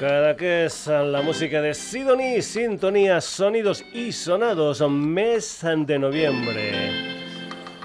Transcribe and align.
Cada 0.00 0.34
que 0.34 0.64
es 0.64 0.86
la 0.86 1.20
música 1.20 1.60
de 1.60 1.74
Sidonie, 1.74 2.40
Sintonía, 2.40 3.20
Sonidos 3.20 3.84
y 3.92 4.12
Sonados, 4.12 4.80
mes 4.88 5.60
de 5.62 5.98
noviembre. 5.98 6.72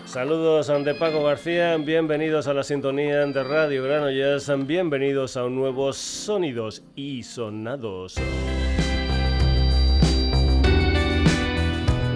Saludos 0.06 0.68
de 0.68 0.96
Paco 0.96 1.26
García, 1.26 1.76
bienvenidos 1.76 2.48
a 2.48 2.54
la 2.54 2.64
sintonía 2.64 3.26
de 3.26 3.44
Radio 3.44 3.84
Granollers, 3.84 4.50
bienvenidos 4.66 5.36
a 5.36 5.44
un 5.44 5.58
nuevo 5.58 5.92
Sonidos 5.92 6.86
y 6.96 7.22
Sonados. 7.22 8.16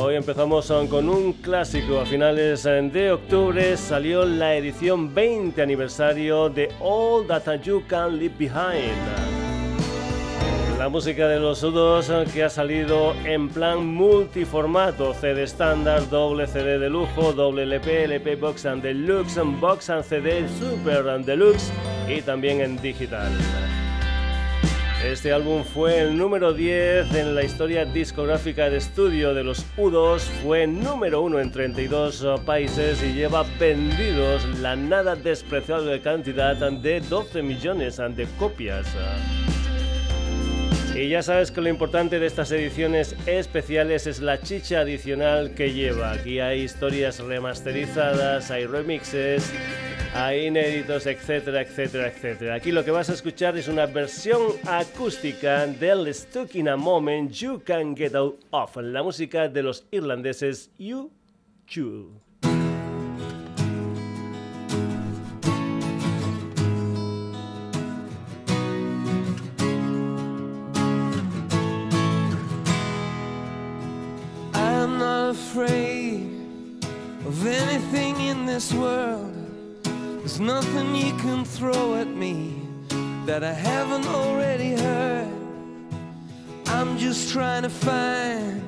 Hoy 0.00 0.14
empezamos 0.14 0.72
con 0.88 1.10
un 1.10 1.34
clásico. 1.34 2.00
A 2.00 2.06
finales 2.06 2.62
de 2.62 3.12
octubre 3.12 3.76
salió 3.76 4.24
la 4.24 4.56
edición 4.56 5.14
20 5.14 5.60
aniversario 5.60 6.48
de 6.48 6.70
All 6.80 7.26
That 7.26 7.60
You 7.60 7.82
Can 7.86 8.18
Leave 8.18 8.34
Behind. 8.38 9.29
La 10.80 10.88
música 10.88 11.28
de 11.28 11.38
los 11.38 11.58
sudos 11.58 12.10
que 12.32 12.42
ha 12.42 12.48
salido 12.48 13.14
en 13.26 13.50
plan 13.50 13.84
multiformato, 13.84 15.12
CD 15.12 15.42
estándar, 15.42 16.08
doble 16.08 16.46
CD 16.46 16.78
de 16.78 16.88
lujo, 16.88 17.34
doble 17.34 17.64
LP, 17.64 18.04
LP 18.04 18.36
Box 18.36 18.64
and 18.64 18.82
Deluxe, 18.82 19.38
Box 19.60 19.90
and 19.90 20.02
CD 20.02 20.48
Super 20.58 21.06
and 21.10 21.26
Deluxe 21.26 21.70
y 22.08 22.22
también 22.22 22.62
en 22.62 22.80
digital. 22.80 23.30
Este 25.04 25.34
álbum 25.34 25.64
fue 25.64 26.00
el 26.00 26.16
número 26.16 26.54
10 26.54 27.14
en 27.14 27.34
la 27.34 27.44
historia 27.44 27.84
discográfica 27.84 28.70
de 28.70 28.78
estudio 28.78 29.34
de 29.34 29.44
los 29.44 29.66
U2, 29.76 30.18
fue 30.42 30.66
número 30.66 31.20
1 31.20 31.40
en 31.40 31.52
32 31.52 32.26
países 32.46 33.02
y 33.02 33.12
lleva 33.12 33.44
vendidos 33.58 34.46
la 34.60 34.76
nada 34.76 35.14
despreciable 35.14 36.00
cantidad 36.00 36.56
de 36.56 37.02
12 37.02 37.42
millones 37.42 37.98
de 37.98 38.26
copias. 38.38 38.86
Y 41.00 41.08
ya 41.08 41.22
sabes 41.22 41.50
que 41.50 41.62
lo 41.62 41.70
importante 41.70 42.18
de 42.18 42.26
estas 42.26 42.52
ediciones 42.52 43.16
especiales 43.24 44.06
es 44.06 44.20
la 44.20 44.38
chicha 44.38 44.80
adicional 44.80 45.54
que 45.54 45.72
lleva. 45.72 46.12
Aquí 46.12 46.40
hay 46.40 46.60
historias 46.60 47.20
remasterizadas, 47.20 48.50
hay 48.50 48.66
remixes, 48.66 49.50
hay 50.14 50.48
inéditos, 50.48 51.06
etcétera, 51.06 51.62
etcétera, 51.62 52.08
etcétera. 52.08 52.54
Aquí 52.54 52.70
lo 52.70 52.84
que 52.84 52.90
vas 52.90 53.08
a 53.08 53.14
escuchar 53.14 53.56
es 53.56 53.66
una 53.66 53.86
versión 53.86 54.42
acústica 54.66 55.66
del 55.66 56.12
Stuck 56.12 56.54
in 56.56 56.68
a 56.68 56.76
Moment 56.76 57.32
You 57.32 57.62
Can 57.64 57.96
Get 57.96 58.14
Out 58.14 58.44
Of, 58.50 58.76
la 58.76 59.02
música 59.02 59.48
de 59.48 59.62
los 59.62 59.86
irlandeses 59.90 60.70
U2. 60.78 62.29
Afraid 75.50 76.30
of 77.26 77.44
anything 77.44 78.20
in 78.20 78.46
this 78.46 78.72
world. 78.72 79.34
There's 79.82 80.38
nothing 80.38 80.94
you 80.94 81.12
can 81.16 81.44
throw 81.44 81.96
at 81.96 82.06
me 82.06 82.62
that 83.26 83.42
I 83.42 83.52
haven't 83.52 84.06
already 84.06 84.74
heard. 84.74 85.28
I'm 86.66 86.96
just 86.98 87.32
trying 87.32 87.64
to 87.64 87.68
find 87.68 88.62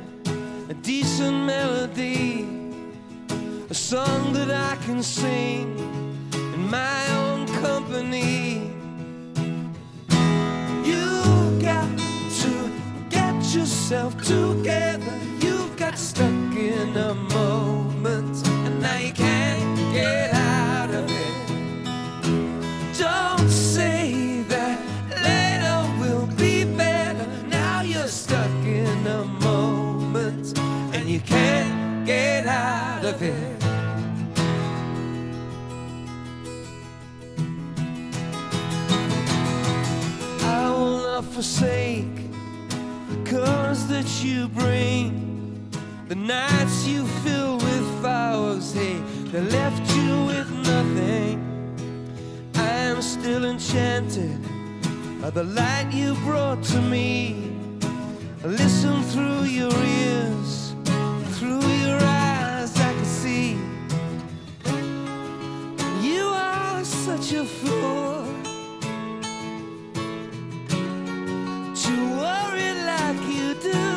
a 0.71 0.75
decent 0.83 1.47
melody, 1.47 2.49
a 3.71 3.75
song 3.75 4.33
that 4.33 4.51
I 4.51 4.75
can 4.85 5.05
sing 5.05 5.79
in 6.33 6.69
my 6.69 7.01
own 7.23 7.47
company. 7.63 8.73
You 10.91 11.07
got 11.63 11.97
to 12.43 12.73
get 13.09 13.55
yourself 13.55 14.21
together. 14.25 15.32
In 16.93 16.99
a 16.99 17.15
moment, 17.15 18.47
and 18.47 18.83
now 18.83 18.99
you 18.99 19.13
can't 19.15 19.95
get 19.95 20.35
out 20.35 20.91
of 20.91 21.11
it. 21.11 22.99
Don't 22.99 23.49
say 23.49 24.43
that 24.49 24.79
later 25.09 25.87
will 25.99 26.27
be 26.37 26.65
better. 26.77 27.27
Now 27.49 27.81
you're 27.81 28.09
stuck 28.09 28.51
in 28.67 29.07
a 29.07 29.25
moment, 29.41 30.59
and 30.95 31.09
you 31.09 31.21
can't 31.21 32.05
get 32.05 32.47
out 32.47 33.07
of 33.07 33.23
it. 33.23 33.65
I 40.45 40.69
will 40.69 40.99
not 40.99 41.25
forsake 41.25 42.31
the 43.09 43.17
colors 43.25 43.87
that 43.87 44.23
you 44.23 44.49
bring. 44.49 45.22
The 46.13 46.19
nights 46.19 46.87
you 46.87 47.07
fill 47.25 47.57
with 47.57 48.01
flowers, 48.01 48.75
hey, 48.75 49.01
they 49.31 49.41
left 49.41 49.97
you 49.97 50.27
with 50.27 50.51
nothing. 50.59 51.41
I 52.55 52.69
am 52.91 53.01
still 53.01 53.47
enchanted 53.47 54.39
by 55.23 55.31
the 55.31 55.45
light 55.45 55.89
you 55.91 56.13
brought 56.17 56.63
to 56.65 56.83
me. 56.83 57.57
Listen 58.45 59.03
through 59.05 59.45
your 59.45 59.73
ears, 59.73 60.75
through 61.39 61.67
your 61.81 61.99
eyes, 62.03 62.77
I 62.77 62.93
can 62.93 63.05
see. 63.07 63.57
You 66.03 66.25
are 66.27 66.85
such 66.85 67.33
a 67.33 67.47
fool 67.47 68.27
to 71.75 71.93
worry 72.21 72.71
like 72.85 73.23
you 73.35 73.55
do. 73.55 73.92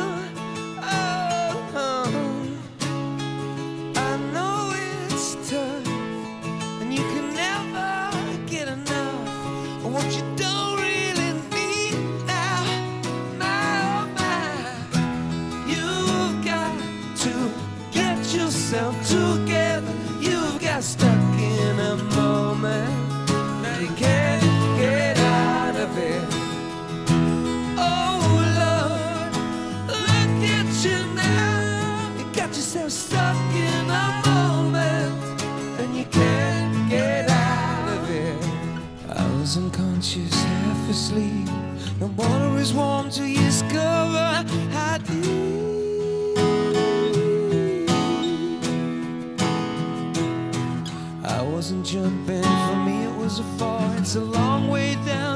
Was 39.96 40.16
unconscious, 40.16 40.42
half 40.44 40.90
asleep. 40.90 41.48
The 41.98 42.06
water 42.06 42.58
is 42.58 42.72
warm 42.72 43.10
you 43.12 43.36
discover 43.38 44.44
how 44.70 44.98
deep. 44.98 46.38
I 51.24 51.42
wasn't 51.42 51.86
jumping, 51.86 52.42
for 52.42 52.76
me 52.84 53.04
it 53.04 53.16
was 53.16 53.38
a 53.38 53.44
fall. 53.58 53.92
It's 53.98 54.16
a 54.16 54.20
long 54.20 54.68
way 54.68 54.96
down 55.06 55.35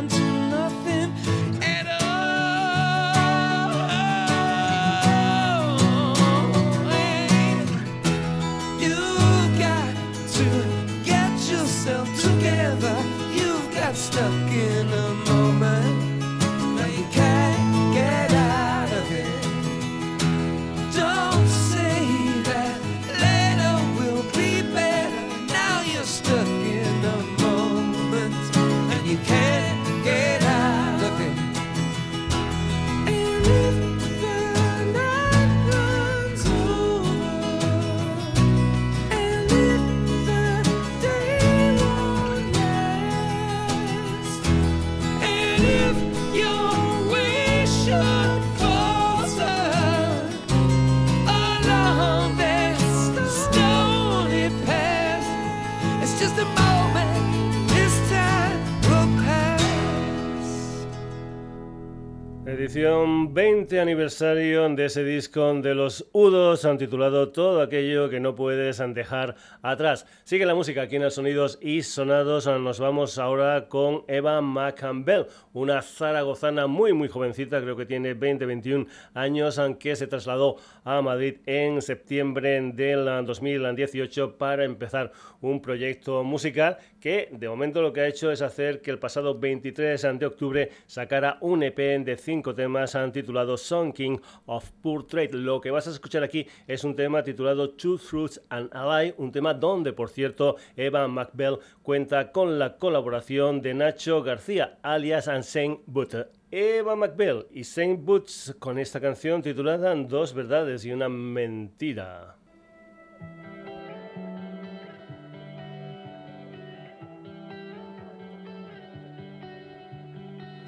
20 63.71 63.83
aniversario 63.83 64.69
de 64.71 64.87
ese 64.87 65.05
disco 65.05 65.55
de 65.55 65.77
los 65.77 66.09
Udos, 66.11 66.65
han 66.65 66.77
titulado 66.77 67.29
Todo 67.29 67.63
aquello 67.63 68.11
que 68.11 68.19
no 68.19 68.35
puedes 68.35 68.83
dejar 68.95 69.37
atrás. 69.63 70.07
Sigue 70.25 70.45
la 70.45 70.57
música 70.57 70.83
aquí 70.83 70.97
en 70.97 71.03
el 71.03 71.13
Sonidos 71.13 71.57
y 71.63 71.85
Sonados. 71.85 72.49
Nos 72.49 72.81
vamos 72.81 73.17
ahora 73.19 73.69
con 73.69 74.03
Eva 74.09 74.41
McCampbell, 74.41 75.27
una 75.53 75.83
zaragozana 75.83 76.67
muy, 76.67 76.93
muy 76.93 77.07
jovencita, 77.07 77.61
creo 77.61 77.77
que 77.77 77.87
tiene 77.87 78.15
20, 78.15 78.45
21 78.45 78.87
años, 79.15 79.57
aunque 79.61 79.95
se 79.95 80.09
trasladó 80.09 80.57
a 80.83 81.01
Madrid 81.01 81.37
en 81.47 81.81
septiembre 81.81 82.61
del 82.75 83.05
2018 83.25 84.37
para 84.37 84.65
empezar 84.65 85.13
un 85.41 85.63
proyecto 85.63 86.25
musical 86.25 86.79
que 87.01 87.29
de 87.31 87.49
momento 87.49 87.83
lo 87.83 87.93
que 87.93 88.01
ha 88.01 88.09
hecho 88.09 88.31
es 88.31 88.43
hacer 88.43 88.81
que 88.83 88.91
el 88.91 88.99
pasado 88.99 89.39
23 89.39 90.19
de 90.19 90.27
octubre 90.27 90.71
sacara 90.87 91.39
un 91.41 91.63
EP 91.63 91.77
de 91.77 92.17
cinco 92.17 92.55
temas 92.55 92.95
han 92.95 93.13
titulado 93.61 93.83
Song 93.85 93.93
King 93.93 94.19
of 94.47 94.71
Portrait. 94.83 95.33
Lo 95.33 95.61
que 95.61 95.71
vas 95.71 95.87
a 95.87 95.91
escuchar 95.91 96.23
aquí 96.23 96.47
es 96.67 96.85
un 96.85 96.97
tema 96.97 97.23
titulado 97.23 97.71
Two 97.71 97.99
Fruits 97.99 98.41
and 98.49 98.71
Ally, 98.75 99.15
un 99.19 99.33
tema 99.33 99.55
donde, 99.55 99.93
por 99.93 100.09
cierto, 100.09 100.57
Eva 100.77 101.07
McBell 101.09 101.59
cuenta 101.83 102.33
con 102.33 102.59
la 102.59 102.77
colaboración 102.77 103.61
de 103.61 103.75
Nacho 103.75 104.23
García, 104.23 104.79
alias 104.83 105.29
Saint 105.43 105.81
Butter. 105.87 106.31
Eva 106.51 106.97
McBell 106.97 107.47
y 107.53 107.63
Saint 107.63 108.05
Boots 108.05 108.57
con 108.59 108.79
esta 108.79 109.01
canción 109.01 109.41
titulada 109.41 109.95
Dos 109.95 110.35
verdades 110.35 110.85
y 110.85 110.93
una 110.93 111.09
mentira. 111.09 112.37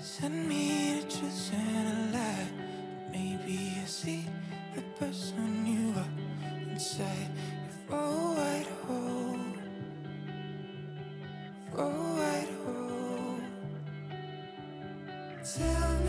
Send 0.00 0.46
me 0.46 1.00
a 1.00 2.01
wish 5.02 5.32
I 5.36 5.46
knew 5.64 5.92
what 5.92 6.06
inside 6.70 7.30
you 7.64 7.72
flow 7.86 8.34
wide 8.36 8.70
home 8.86 9.54
Flow 11.70 11.96
wide 12.18 12.52
Tell 15.42 16.01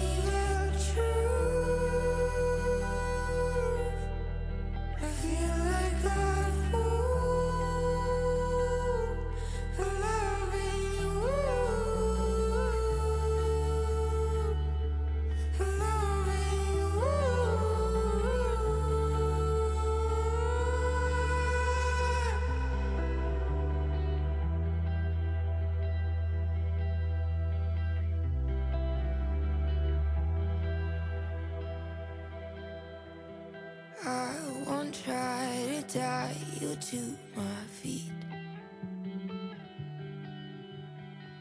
try 34.93 35.65
to 35.69 35.99
tie 35.99 36.35
you 36.61 36.75
to 36.75 37.17
my 37.35 37.59
feet. 37.81 38.11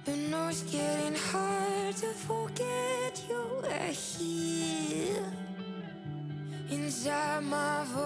But 0.04 0.16
no, 0.30 0.48
it's 0.48 0.62
getting 0.62 1.14
hard 1.14 1.94
to 1.96 2.06
forget 2.06 3.22
you 3.28 3.42
were 3.62 3.92
here 3.92 5.32
inside 6.70 7.44
my 7.44 7.84
four 7.84 8.01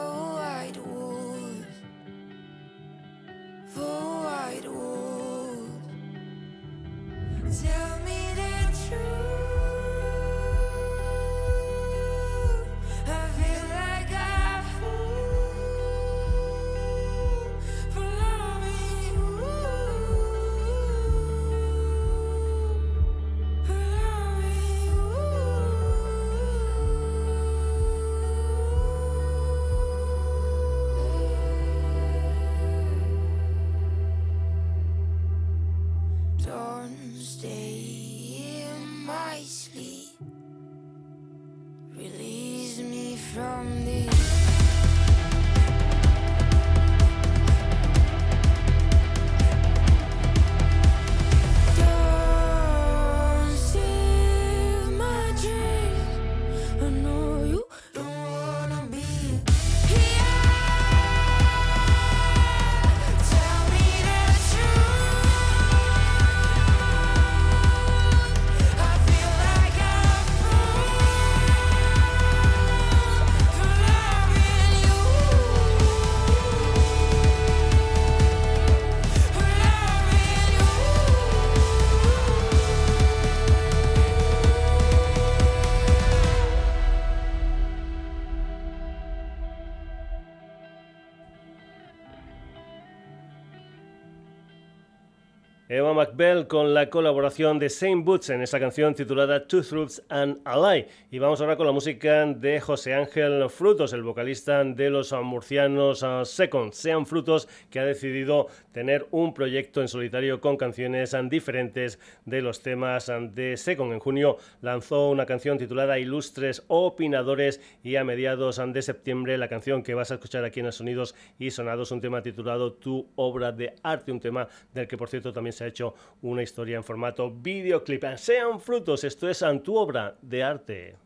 Eva 95.69 95.93
McBell 95.93 96.47
con 96.47 96.75
la 96.75 96.91
colaboración 96.91 97.59
de 97.59 97.69
Saint 97.71 98.05
Boots 98.05 98.31
en 98.31 98.41
esa 98.41 98.61
canción 98.61 98.95
titulada 98.95 99.49
Two 99.49 99.63
Truths 99.63 100.01
and 100.09 100.39
a 100.45 100.57
Lie. 100.57 100.87
Y 101.11 101.19
vamos 101.19 101.41
ahora 101.41 101.57
con 101.57 101.67
la 101.67 101.73
música 101.73 102.25
de 102.25 102.61
José 102.61 102.95
Ángel 102.95 103.51
Frutos, 103.51 103.93
el 103.93 104.05
vocalista 104.05 104.63
de 104.63 104.91
los 104.91 105.13
murcianos 105.13 106.05
uh, 106.05 106.25
Second. 106.25 106.73
Sean 106.73 107.05
Frutos 107.05 107.49
que 107.69 107.81
ha 107.81 107.85
decidido 107.85 108.47
tener 108.71 109.09
un 109.11 109.35
proyecto 109.35 109.81
en 109.81 109.89
solitario 109.89 110.41
con 110.41 110.57
canciones 110.57 111.15
uh, 111.15 111.29
diferentes 111.29 111.99
de 112.25 112.43
los 112.43 112.63
temas 112.63 113.09
uh, 113.09 113.29
de 113.29 113.57
Second. 113.57 113.93
En 113.93 113.99
junio 113.99 114.37
lanzó 114.61 115.11
una 115.11 115.27
canción 115.27 115.59
titulada 115.59 115.99
Ilustres 115.99 116.63
Opinadores 116.69 117.61
y 117.83 117.97
a 117.97 118.05
mediados 118.05 118.63
de 118.65 118.83
septiembre 118.83 119.37
la 119.37 119.49
canción 119.49 119.83
que 119.83 119.95
vas 119.95 120.13
a 120.13 120.15
escuchar 120.15 120.45
aquí 120.45 120.61
en 120.61 120.67
los 120.67 120.77
Sonidos 120.77 121.17
y 121.41 121.51
Sonados, 121.51 121.91
un 121.91 122.01
tema 122.01 122.23
titulado 122.23 122.73
Tu 122.75 123.05
obra 123.17 123.51
de 123.51 123.75
arte, 123.83 124.13
un 124.13 124.21
tema 124.21 124.47
del 124.73 124.87
que 124.87 124.97
por 124.97 125.09
cierto 125.09 125.33
también 125.33 125.56
se 125.57 125.65
ha 125.65 125.69
hecho 125.69 125.95
una 126.23 126.43
historia 126.43 126.77
en 126.77 126.85
formato 126.85 127.31
videoclip. 127.31 128.05
Sean 128.17 128.61
frutos, 128.61 129.05
esto 129.05 129.29
es 129.29 129.45
tu 129.63 129.77
obra 129.77 130.17
de 130.23 130.43
arte. 130.43 130.97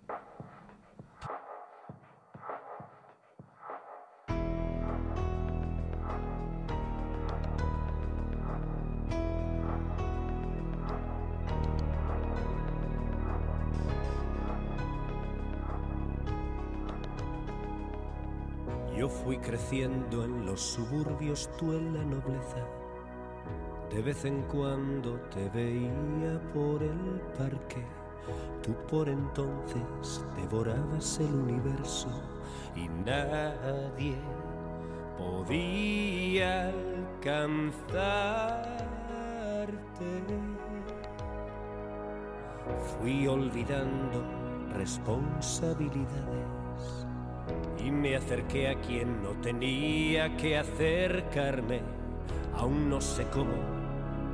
Yo 18.96 19.08
fui 19.08 19.38
creciendo 19.38 20.24
en 20.24 20.44
los 20.44 20.60
suburbios, 20.60 21.48
tú 21.56 21.72
en 21.72 21.94
la 21.94 22.04
nobleza. 22.04 22.79
De 23.90 24.02
vez 24.02 24.24
en 24.24 24.42
cuando 24.42 25.18
te 25.34 25.48
veía 25.50 26.40
por 26.54 26.82
el 26.82 27.20
parque. 27.36 27.84
Tú 28.62 28.72
por 28.88 29.08
entonces 29.08 30.24
devorabas 30.36 31.18
el 31.18 31.34
universo 31.34 32.08
y 32.76 32.88
nadie 33.04 34.14
podía 35.18 36.68
alcanzarte. 36.68 37.80
Fui 43.00 43.26
olvidando 43.26 44.22
responsabilidades. 44.72 47.06
Y 47.84 47.90
me 47.90 48.14
acerqué 48.14 48.68
a 48.68 48.80
quien 48.80 49.20
no 49.22 49.30
tenía 49.40 50.36
que 50.36 50.58
acercarme. 50.58 51.80
Aún 52.54 52.88
no 52.88 53.00
sé 53.00 53.26
cómo, 53.32 53.79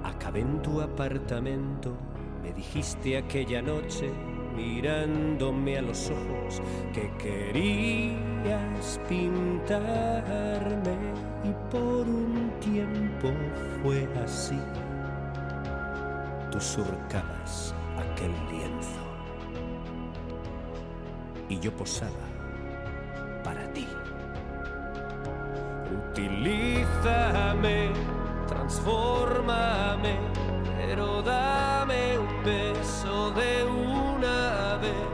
acabé 0.08 0.40
en 0.40 0.62
tu 0.62 0.80
apartamento. 0.80 1.96
Me 2.42 2.52
dijiste 2.52 3.18
aquella 3.18 3.62
noche, 3.62 4.10
mirándome 4.54 5.78
a 5.78 5.82
los 5.82 6.10
ojos, 6.10 6.62
que 6.92 7.10
querías 7.18 9.00
pintarme. 9.08 10.96
Y 11.44 11.52
por 11.70 12.06
un 12.08 12.52
tiempo 12.60 13.30
fue 13.82 14.08
así. 14.24 14.58
Tú 16.50 16.60
surcabas 16.60 17.74
aquel 17.98 18.32
lienzo 18.50 19.06
y 21.48 21.58
yo 21.60 21.72
posaba 21.76 22.12
para 23.44 23.72
ti. 23.72 23.86
Utilízame, 26.10 27.90
transfórmame, 28.66 30.16
pero 30.76 31.22
dame 31.22 32.18
un 32.18 32.42
beso 32.42 33.30
de 33.30 33.64
una 33.64 34.76
vez. 34.78 35.06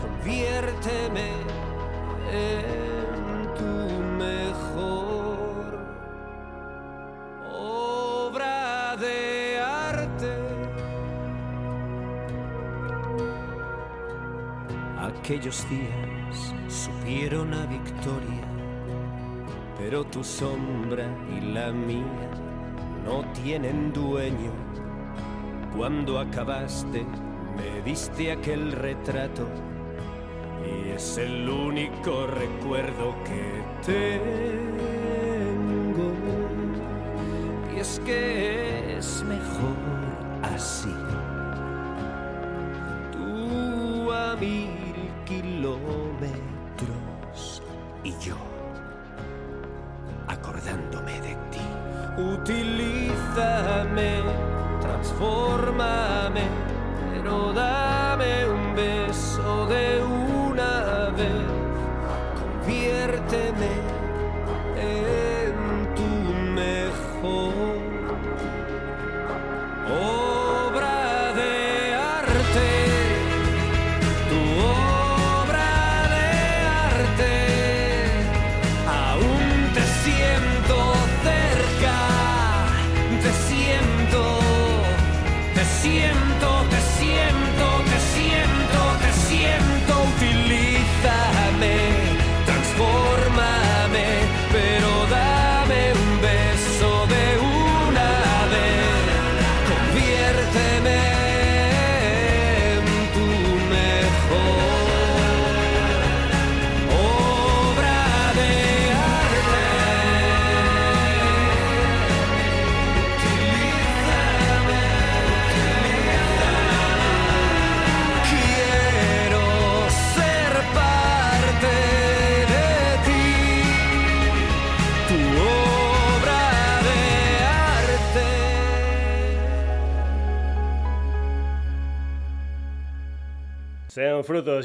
Conviérteme 0.00 1.30
en 2.30 3.54
tu 3.54 4.02
mejor 4.24 5.78
obra 7.50 8.94
de 8.96 9.58
arte. 9.58 10.36
Aquellos 14.98 15.66
días 15.70 16.54
supieron 16.68 17.54
a 17.54 17.64
victoria, 17.64 18.44
pero 19.78 20.04
tu 20.04 20.22
sombra 20.22 21.06
y 21.30 21.52
la 21.52 21.72
mía 21.72 22.49
no 23.10 23.24
tienen 23.42 23.92
dueño. 23.92 24.52
Cuando 25.76 26.20
acabaste, 26.20 27.04
me 27.56 27.82
diste 27.84 28.30
aquel 28.30 28.70
retrato 28.70 29.48
y 30.64 30.90
es 30.90 31.18
el 31.18 31.48
único 31.48 32.28
recuerdo 32.28 33.16
que 33.24 33.64
tengo. 33.84 34.12
Y 37.74 37.80
es 37.80 38.00
que 38.06 38.98
es 38.98 39.24
mejor 39.24 39.79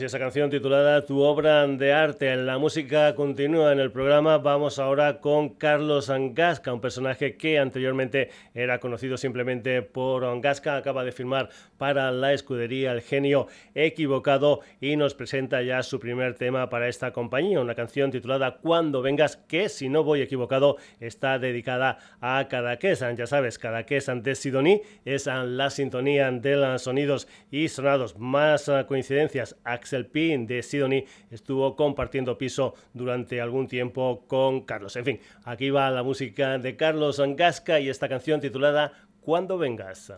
y 0.05 0.07
esa 0.07 0.19
canción 0.19 0.51
titulada 0.51 1.03
Tu 1.03 1.19
obra 1.19 1.65
de 1.65 1.91
arte. 1.91 2.35
La 2.35 2.59
música 2.59 3.15
continúa 3.15 3.71
en 3.71 3.79
el 3.79 3.91
programa. 3.91 4.37
Vamos 4.37 4.77
ahora 4.77 5.19
con 5.19 5.49
Carlos 5.49 6.11
Angasca, 6.11 6.71
un 6.71 6.79
personaje 6.79 7.37
que 7.37 7.57
anteriormente 7.57 8.29
era 8.53 8.79
conocido 8.79 9.17
simplemente 9.17 9.81
por 9.81 10.23
Angasca. 10.25 10.77
Acaba 10.77 11.03
de 11.03 11.11
firmar 11.11 11.49
para 11.79 12.11
la 12.11 12.33
escudería 12.33 12.91
El 12.91 13.01
Genio 13.01 13.47
Equivocado 13.73 14.59
y 14.79 14.95
nos 14.95 15.15
presenta 15.15 15.63
ya 15.63 15.81
su 15.81 15.99
primer 15.99 16.35
tema 16.35 16.69
para 16.69 16.87
esta 16.87 17.11
compañía, 17.11 17.59
una 17.59 17.73
canción 17.73 18.11
titulada 18.11 18.57
Cuando 18.57 19.01
vengas, 19.01 19.37
que 19.37 19.69
si 19.69 19.89
no 19.89 20.03
voy 20.03 20.21
equivocado 20.21 20.77
está 20.99 21.39
dedicada 21.39 21.97
a 22.21 22.47
Cadaqués. 22.47 23.03
Ya 23.17 23.25
sabes, 23.25 23.57
Cadaqués 23.57 24.11
de 24.21 24.35
Sidoní 24.35 24.81
es 25.03 25.25
la 25.25 25.71
sintonía 25.71 26.29
de 26.31 26.55
los 26.57 26.83
sonidos 26.83 27.27
y 27.49 27.69
sonados 27.69 28.17
más 28.17 28.69
ah, 28.69 28.85
coincidencias. 28.85 29.55
Axel 29.95 30.07
Pin 30.07 30.45
de 30.45 30.61
Sidoní 30.61 31.05
estuvo 31.31 31.75
compartiendo 31.75 32.37
piso 32.37 32.73
durante 32.93 33.39
algún 33.39 33.67
tiempo 33.67 34.25
con 34.27 34.61
Carlos. 34.65 34.95
En 34.97 35.05
fin, 35.05 35.19
aquí 35.45 35.69
va 35.69 35.89
la 35.89 36.03
música 36.03 36.57
de 36.57 36.75
Carlos 36.75 37.21
Angasca 37.21 37.79
y 37.79 37.87
esta 37.87 38.09
canción 38.09 38.41
titulada 38.41 38.91
Cuando 39.21 39.57
vengas. 39.57 40.11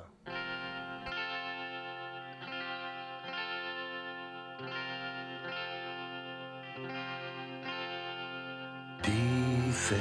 Dicen 9.03 9.97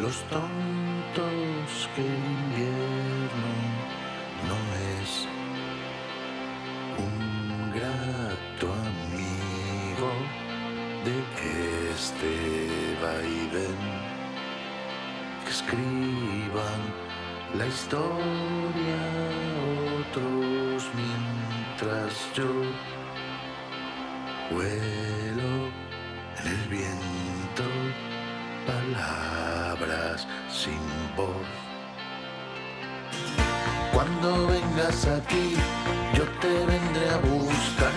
los 0.00 0.22
tontos 0.28 1.90
que 1.96 2.02
el 2.02 2.14
invierno 2.14 3.50
no 4.48 4.58
es 5.02 5.26
un 6.98 7.72
grato 8.36 8.72
amigo 8.72 10.10
de 11.04 11.92
este 11.92 12.96
vaivén. 13.02 13.80
Que 15.44 15.50
escriban 15.50 16.80
la 17.56 17.66
historia 17.66 19.02
otros 20.00 20.90
mientras 20.94 22.12
yo 22.34 22.50
vuelo 24.50 25.70
en 26.38 26.46
el 26.46 26.68
viento 26.68 27.64
palabras 28.66 30.26
sin 30.50 30.80
voz. 31.16 31.66
Cuando 33.92 34.46
vengas 34.48 35.06
aquí, 35.06 35.54
yo 36.14 36.24
te 36.40 36.48
vendré 36.48 37.10
a 37.10 37.16
buscar 37.18 37.92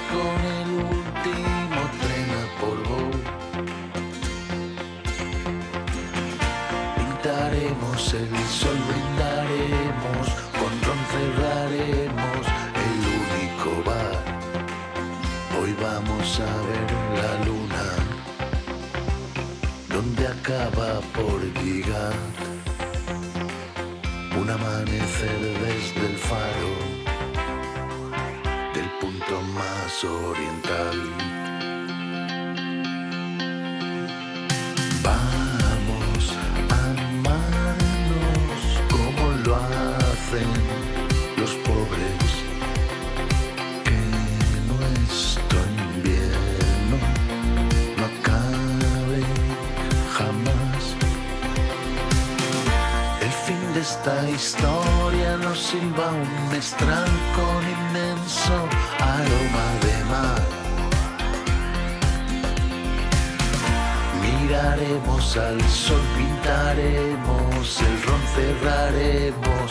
historia 54.40 55.36
nos 55.36 55.60
silba 55.60 56.08
un 56.12 56.50
mestral 56.50 57.12
con 57.36 57.62
inmenso 57.78 58.58
aroma 59.18 59.68
de 59.86 59.98
mar. 60.14 60.44
Miraremos 64.24 65.36
al 65.36 65.62
sol, 65.70 66.02
pintaremos 66.18 67.82
el 67.82 67.96
ron, 68.04 68.22
cerraremos 68.36 69.68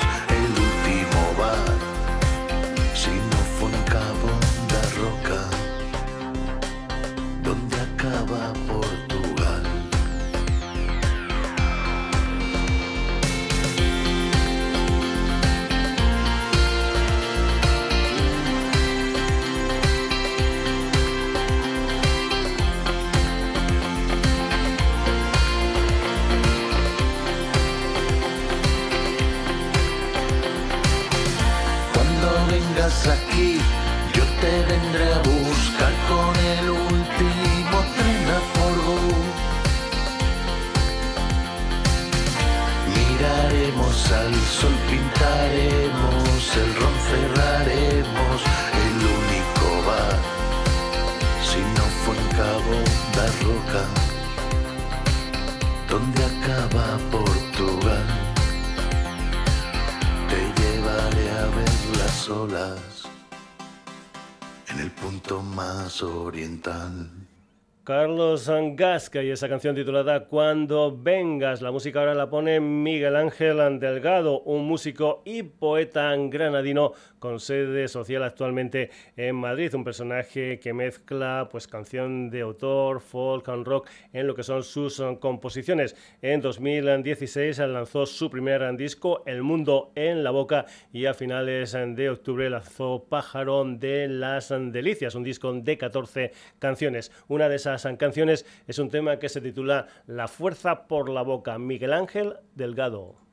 Angasca 68.47 69.21
y 69.23 69.31
esa 69.31 69.49
canción 69.49 69.75
titulada 69.75 70.27
Cuando 70.27 70.97
vengas. 70.97 71.61
La 71.61 71.73
música 71.73 71.99
ahora 71.99 72.15
la 72.15 72.31
pone 72.31 72.61
Miguel 72.61 73.17
Ángel 73.17 73.81
Delgado, 73.81 74.43
un 74.43 74.69
músico 74.69 75.23
y 75.25 75.43
poeta 75.43 76.15
granadino 76.15 76.93
con 77.19 77.41
sede 77.41 77.89
social 77.89 78.23
actualmente 78.23 78.91
en 79.17 79.37
Madrid. 79.37 79.75
Un 79.75 79.85
personaje 79.85 80.59
que 80.59 80.73
mezcla 80.73 81.49
pues 81.51 81.67
canción 81.67 82.31
de 82.31 82.43
autor, 82.43 83.01
folk 83.01 83.49
and 83.49 83.67
rock 83.67 83.89
en 84.13 84.27
lo 84.27 84.35
que 84.35 84.43
son 84.43 84.63
sus 84.63 85.03
composiciones. 85.21 85.97
En 86.23 86.41
2016 86.41 87.59
lanzó 87.59 88.07
su 88.07 88.31
primer 88.31 88.77
disco, 88.77 89.23
El 89.27 89.43
Mundo 89.43 89.93
en 89.95 90.25
la 90.25 90.31
Boca, 90.31 90.67
y 90.93 91.07
a 91.07 91.15
finales 91.15 91.73
de 91.73 92.11
octubre 92.11 92.51
lanzó 92.51 93.05
Pájaro 93.09 93.65
de 93.65 94.09
las 94.09 94.49
Delicias, 94.49 95.15
un 95.15 95.23
disco 95.23 95.53
de 95.53 95.79
14 95.79 96.33
canciones. 96.59 97.13
Una 97.29 97.49
de 97.49 97.57
esas 97.57 97.87
canciones 97.99 98.47
es 98.67 98.79
un 98.79 98.91
tema 98.91 99.19
que 99.19 99.29
se 99.29 99.41
titula 99.41 99.87
La 100.07 100.29
fuerza 100.29 100.87
por 100.87 101.09
la 101.09 101.23
boca, 101.23 101.59
Miguel 101.59 101.93
Ángel 101.93 102.35
Delgado. 102.55 103.28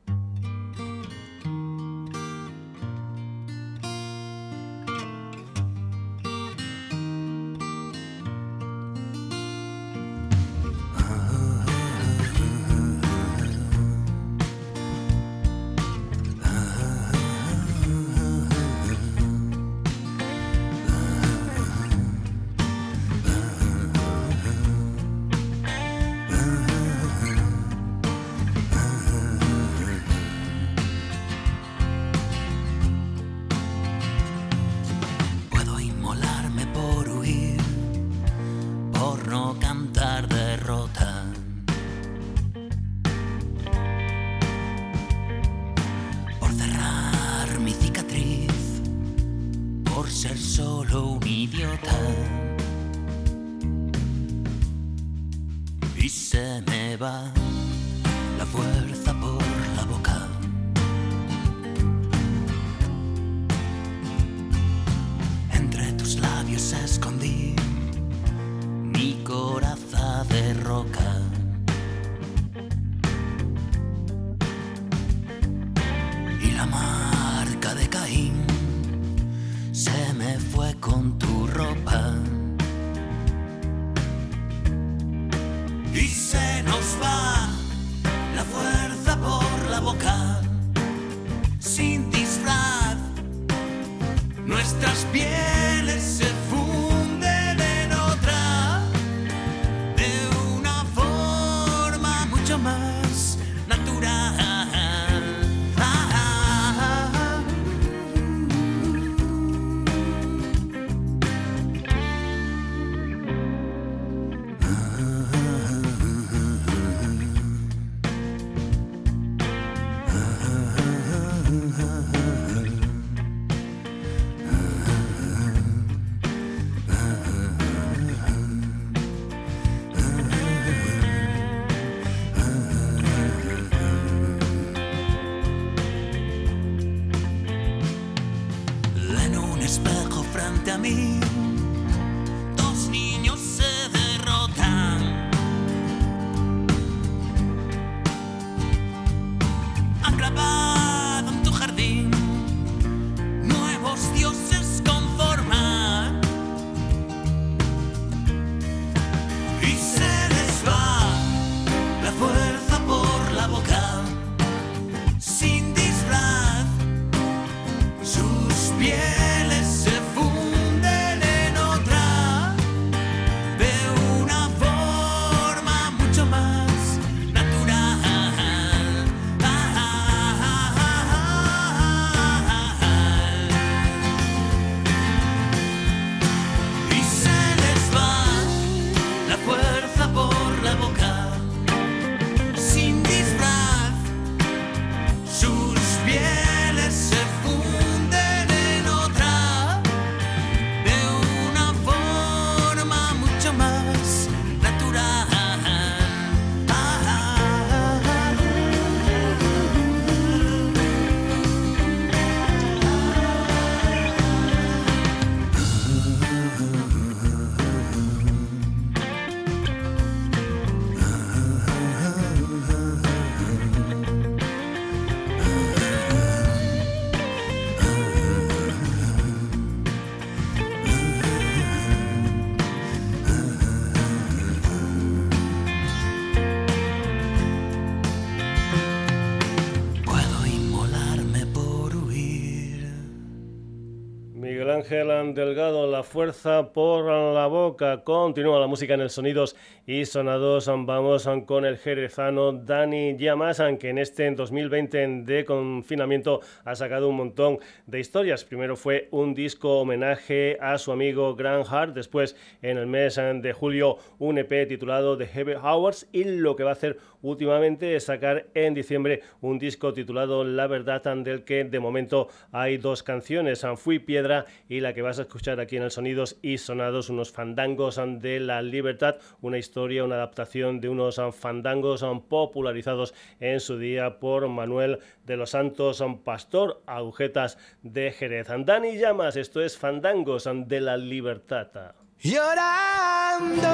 Delgado, 245.35 245.85
la 245.85 246.01
fuerza 246.01 246.71
por 246.71 247.05
la 247.05 247.45
boca. 247.47 248.03
Continúa 248.05 248.57
la 248.57 248.67
música 248.67 248.93
en 248.93 249.01
el 249.01 249.09
sonidos 249.09 249.55
y 249.87 250.05
sonados. 250.05 250.67
Vamos 250.67 251.29
con 251.45 251.65
el 251.65 251.77
jerezano 251.77 252.51
Dani 252.53 253.17
Llamas, 253.17 253.61
que 253.79 253.89
en 253.89 253.97
este 253.99 254.29
2020 254.31 255.23
de 255.23 255.45
confinamiento 255.45 256.41
ha 256.63 256.75
sacado 256.75 257.09
un 257.09 257.17
montón 257.17 257.59
de 257.85 257.99
historias. 257.99 258.43
Primero 258.43 258.75
fue 258.75 259.07
un 259.11 259.33
disco 259.33 259.79
homenaje 259.79 260.57
a 260.59 260.77
su 260.77 260.91
amigo 260.91 261.35
Grant 261.35 261.67
Hart, 261.69 261.93
después 261.93 262.35
en 262.61 262.77
el 262.77 262.87
mes 262.87 263.15
de 263.15 263.53
julio 263.53 263.97
un 264.19 264.37
EP 264.37 264.67
titulado 264.67 265.17
The 265.17 265.27
Heavy 265.27 265.53
Hours 265.53 266.07
y 266.11 266.23
lo 266.23 266.55
que 266.55 266.63
va 266.63 266.71
a 266.71 266.73
hacer 266.73 266.97
últimamente 267.21 267.95
es 267.95 268.05
sacar 268.05 268.47
en 268.53 268.73
diciembre 268.73 269.21
un 269.41 269.59
disco 269.59 269.93
titulado 269.93 270.43
La 270.43 270.67
Verdad, 270.67 271.03
del 271.17 271.43
que 271.43 271.63
de 271.63 271.79
momento 271.79 272.29
hay 272.51 272.77
dos 272.77 273.03
canciones, 273.03 273.65
Fui 273.77 273.99
Piedra 273.99 274.45
y 274.69 274.79
la 274.79 274.93
que 274.93 275.01
vas 275.01 275.19
a 275.19 275.23
escuchar 275.23 275.59
aquí 275.59 275.77
en 275.77 275.83
el 275.83 275.91
Sonidos 275.91 276.37
y 276.41 276.57
Sonados, 276.57 277.09
unos 277.09 277.31
fandangos 277.31 277.99
de 278.19 278.39
la 278.39 278.61
libertad, 278.61 279.17
una 279.41 279.57
historia, 279.57 279.74
una 279.75 280.15
adaptación 280.15 280.79
de 280.79 280.87
unos 280.89 281.19
fandangos 281.37 282.05
popularizados 282.29 283.13
en 283.39 283.59
su 283.59 283.77
día 283.77 284.19
por 284.19 284.47
Manuel 284.47 284.99
de 285.25 285.35
los 285.35 285.49
Santos, 285.49 286.03
pastor 286.23 286.81
agujetas 286.85 287.57
de 287.83 288.11
Jerez. 288.11 288.47
Dani 288.59 288.97
Llamas, 288.97 289.35
esto 289.35 289.61
es 289.61 289.77
Fandangos 289.77 290.49
de 290.67 290.79
la 290.79 290.95
Libertad. 290.95 291.93
Llorando, 292.19 293.67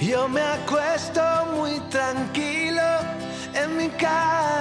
yo 0.00 0.28
me 0.28 0.40
acuesto 0.40 1.22
muy 1.54 1.78
tranquilo 1.88 2.82
en 3.54 3.76
mi 3.76 3.88
cama. 3.90 4.58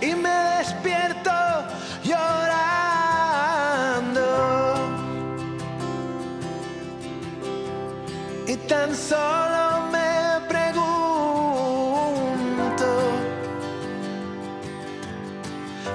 y 0.00 0.14
me 0.14 0.30
despierto 0.58 1.25
tan 8.68 8.94
solo 8.94 9.88
me 9.92 10.40
pregunto, 10.48 10.86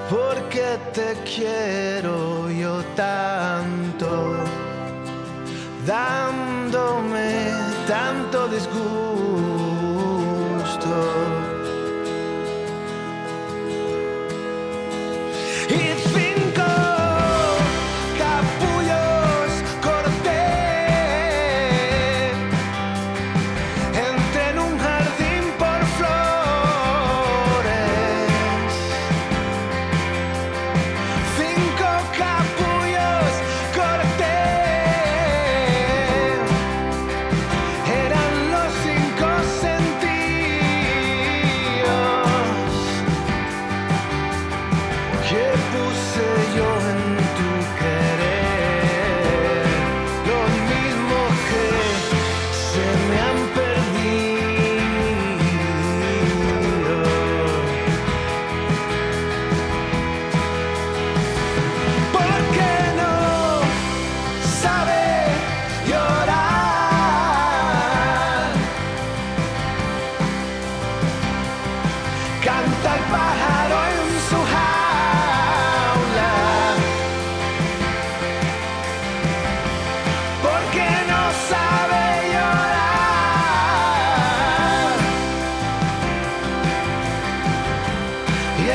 ¿por 0.10 0.50
qué 0.50 0.78
te 0.94 1.16
quiero 1.24 2.50
yo 2.50 2.84
tanto? 2.96 4.36
Dándome 5.86 7.52
tanto 7.88 8.48
disgusto. 8.48 9.01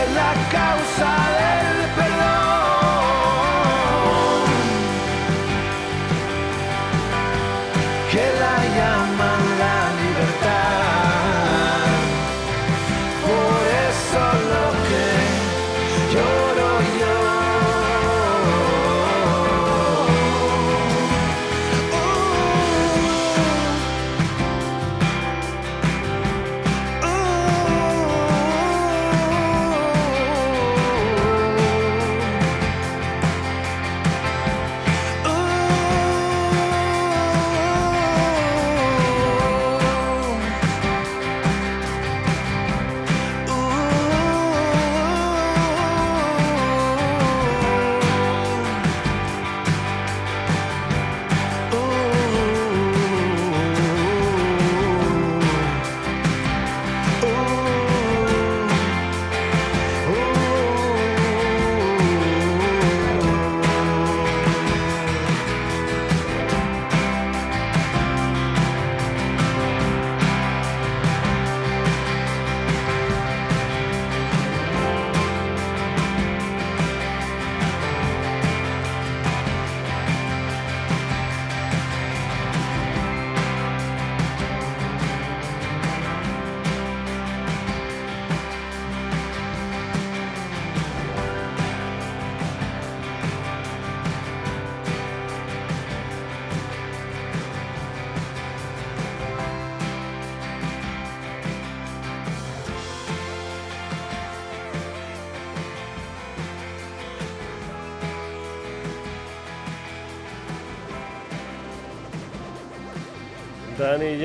es 0.03 0.11
la 0.15 0.33
causa 0.51 1.13
del 1.39 1.76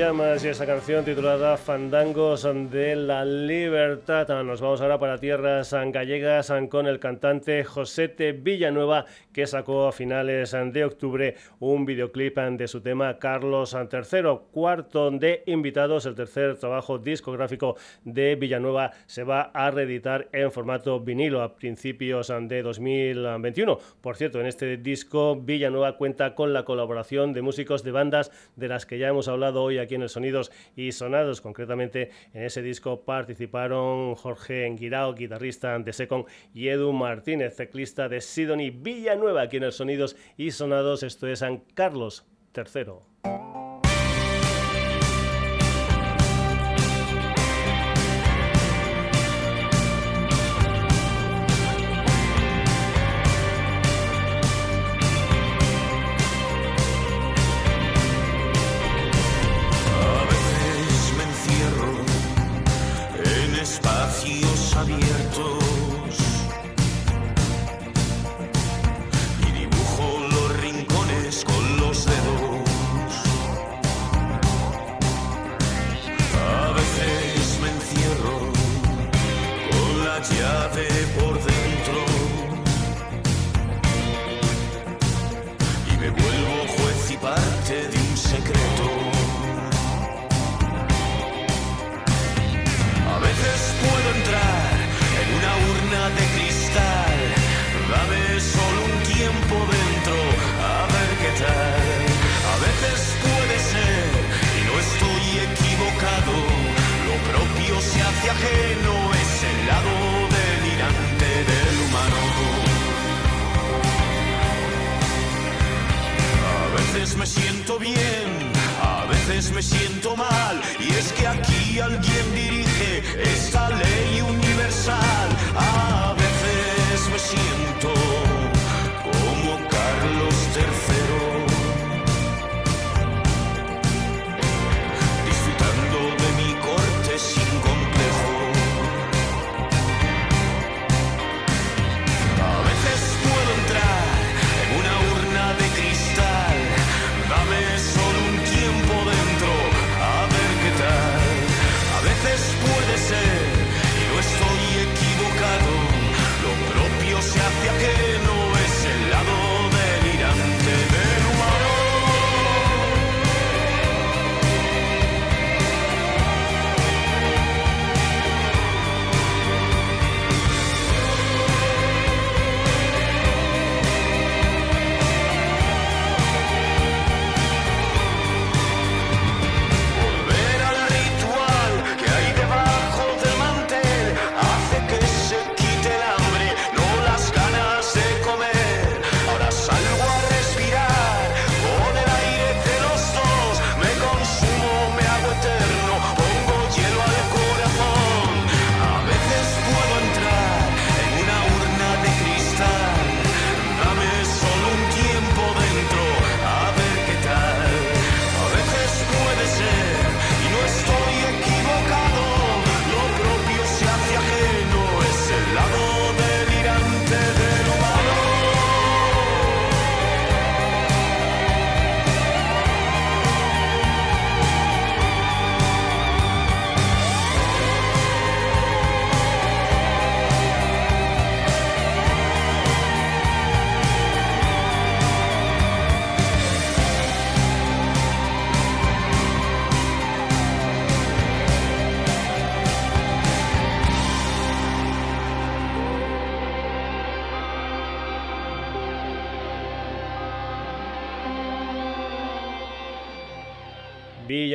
Llamas 0.02 0.44
y 0.44 0.48
esa 0.48 0.66
canción 0.66 1.04
titulada 1.04 1.56
Fandangos 1.56 2.42
de 2.72 2.96
la 2.96 3.24
Libertad. 3.24 4.42
Nos 4.42 4.60
vamos 4.60 4.80
ahora 4.80 4.98
para 4.98 5.18
tierras 5.18 5.72
gallegas 5.72 6.52
con 6.68 6.88
el 6.88 6.98
cantante 6.98 7.62
Josete 7.62 8.32
Villanueva 8.32 9.06
que 9.32 9.46
sacó 9.46 9.86
a 9.86 9.92
finales 9.92 10.56
de 10.72 10.84
octubre 10.84 11.36
un 11.60 11.86
videoclip 11.86 12.36
de 12.36 12.66
su 12.66 12.80
tema 12.80 13.16
Carlos 13.20 13.76
III. 13.76 14.40
Cuarto 14.50 15.08
de 15.12 15.44
invitados, 15.46 16.04
el 16.06 16.16
tercer 16.16 16.56
trabajo 16.56 16.98
discográfico 16.98 17.76
de 18.04 18.34
Villanueva 18.34 18.90
se 19.06 19.22
va 19.22 19.52
a 19.54 19.70
reeditar 19.70 20.28
en 20.32 20.50
formato 20.50 20.98
vinilo 20.98 21.42
a 21.42 21.54
principios 21.54 22.32
de 22.40 22.62
2021. 22.62 23.78
Por 24.00 24.16
cierto, 24.16 24.40
en 24.40 24.46
este 24.46 24.78
disco 24.78 25.36
Villanueva 25.36 25.96
cuenta 25.96 26.34
con 26.34 26.52
la 26.52 26.64
colaboración 26.64 27.32
de 27.32 27.42
músicos 27.42 27.84
de 27.84 27.92
bandas 27.92 28.32
de 28.56 28.66
las 28.66 28.84
que 28.84 28.98
ya 28.98 29.06
hemos 29.06 29.28
hablado 29.28 29.62
hoy 29.62 29.78
aquí 29.78 29.91
en 29.94 30.02
el 30.02 30.08
Sonidos 30.08 30.50
y 30.76 30.92
Sonados. 30.92 31.40
Concretamente 31.40 32.10
en 32.34 32.44
ese 32.44 32.62
disco 32.62 33.04
participaron 33.04 34.14
Jorge 34.14 34.66
Enguirao, 34.66 35.14
guitarrista 35.14 35.78
de 35.78 35.92
Secon, 35.92 36.26
y 36.54 36.68
Edu 36.68 36.92
Martínez, 36.92 37.56
ciclista 37.56 38.08
de 38.08 38.20
Sidonie 38.20 38.70
Villanueva, 38.70 39.42
aquí 39.42 39.58
en 39.58 39.64
el 39.64 39.72
Sonidos 39.72 40.16
y 40.36 40.50
Sonados. 40.50 41.02
Esto 41.02 41.26
es 41.28 41.40
San 41.40 41.58
Carlos 41.74 42.26
III. 42.56 43.61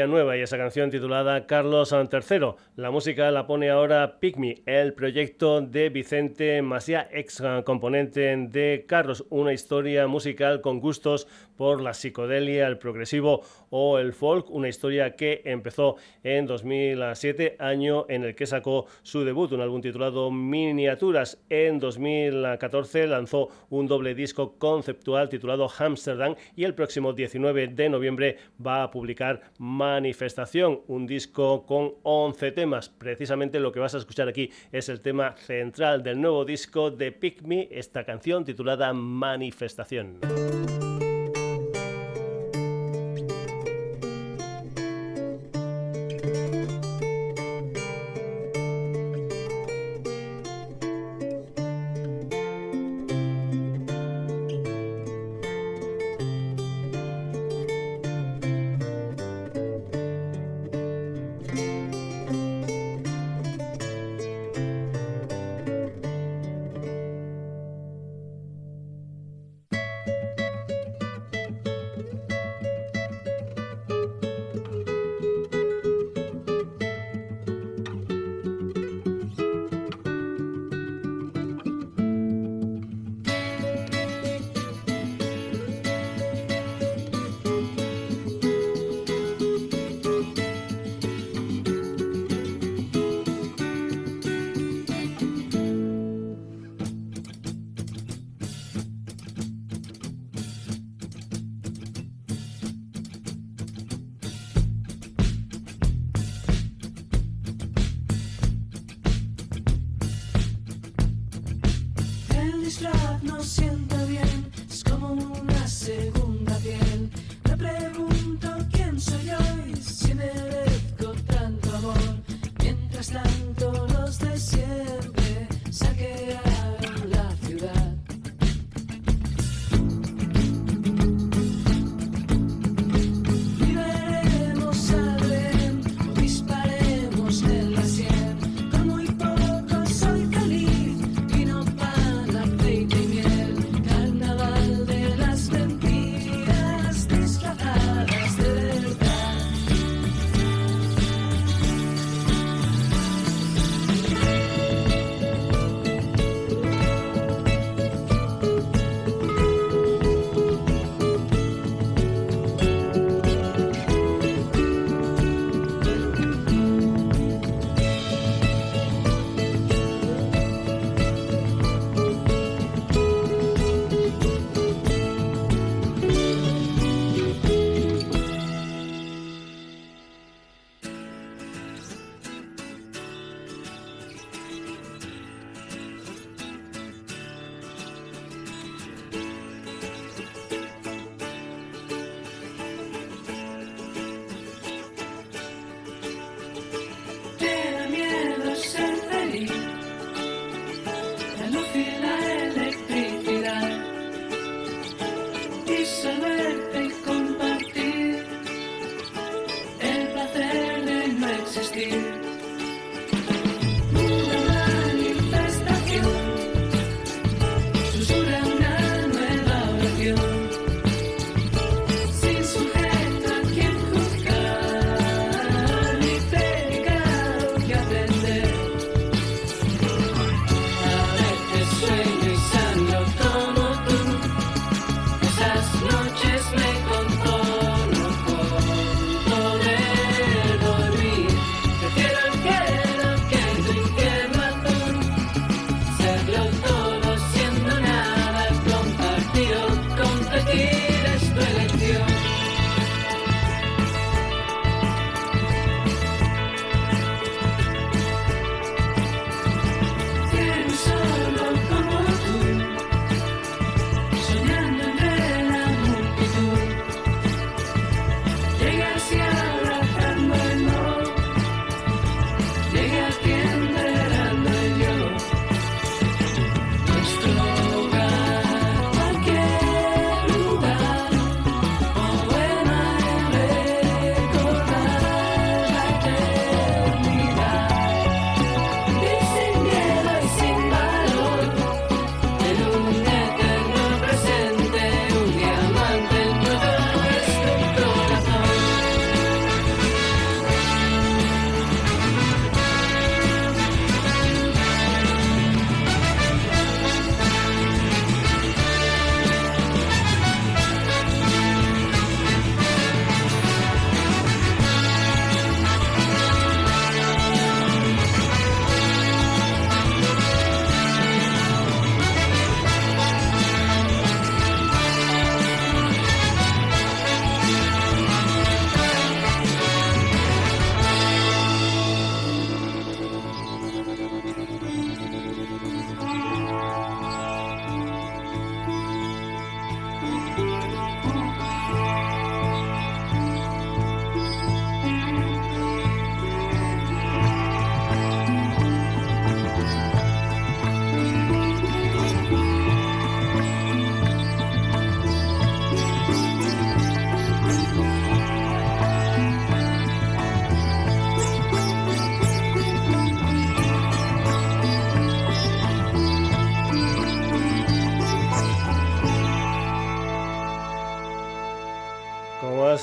Nueva 0.07 0.37
y 0.37 0.41
esa 0.41 0.57
canción 0.57 0.89
titulada 0.89 1.45
Carlos 1.45 1.91
III. 1.91 2.53
La 2.77 2.91
música 2.91 3.31
la 3.31 3.47
pone 3.47 3.71
ahora 3.71 4.19
Picme, 4.19 4.61
el 4.67 4.93
proyecto 4.93 5.61
de 5.61 5.89
Vicente 5.89 6.61
Masía, 6.61 7.09
ex 7.11 7.41
componente 7.65 8.37
de 8.37 8.85
Carlos, 8.87 9.25
una 9.31 9.51
historia 9.51 10.05
musical 10.05 10.61
con 10.61 10.79
gustos 10.79 11.27
por 11.55 11.81
la 11.81 11.95
psicodelia, 11.95 12.67
el 12.67 12.77
progresivo 12.77 13.41
o 13.71 13.97
el 13.97 14.13
folk, 14.13 14.51
una 14.51 14.69
historia 14.69 15.15
que 15.15 15.41
empezó 15.45 15.95
en 16.23 16.45
2007, 16.45 17.55
año 17.57 18.05
en 18.09 18.23
el 18.23 18.35
que 18.35 18.45
sacó 18.45 18.85
su 19.01 19.23
debut, 19.23 19.51
un 19.53 19.61
álbum 19.61 19.81
titulado 19.81 20.29
Miniaturas. 20.29 21.43
En 21.49 21.79
2014 21.79 23.07
lanzó 23.07 23.49
un 23.71 23.87
doble 23.87 24.13
disco 24.13 24.59
conceptual 24.59 25.29
titulado 25.29 25.67
Amsterdam 25.79 26.35
y 26.55 26.63
el 26.63 26.75
próximo 26.75 27.13
19 27.13 27.69
de 27.69 27.89
noviembre 27.89 28.37
va 28.63 28.83
a 28.83 28.91
publicar 28.91 29.41
Manifestación, 29.57 30.81
un 30.85 31.07
disco 31.07 31.65
con 31.65 31.95
11 32.03 32.51
Precisamente 32.97 33.59
lo 33.59 33.71
que 33.71 33.79
vas 33.79 33.95
a 33.95 33.97
escuchar 33.97 34.27
aquí 34.27 34.51
es 34.71 34.89
el 34.89 35.01
tema 35.01 35.35
central 35.37 36.03
del 36.03 36.21
nuevo 36.21 36.45
disco 36.45 36.91
de 36.91 37.11
Pick 37.11 37.41
Me, 37.43 37.67
esta 37.71 38.03
canción 38.03 38.45
titulada 38.45 38.93
Manifestación. 38.93 40.19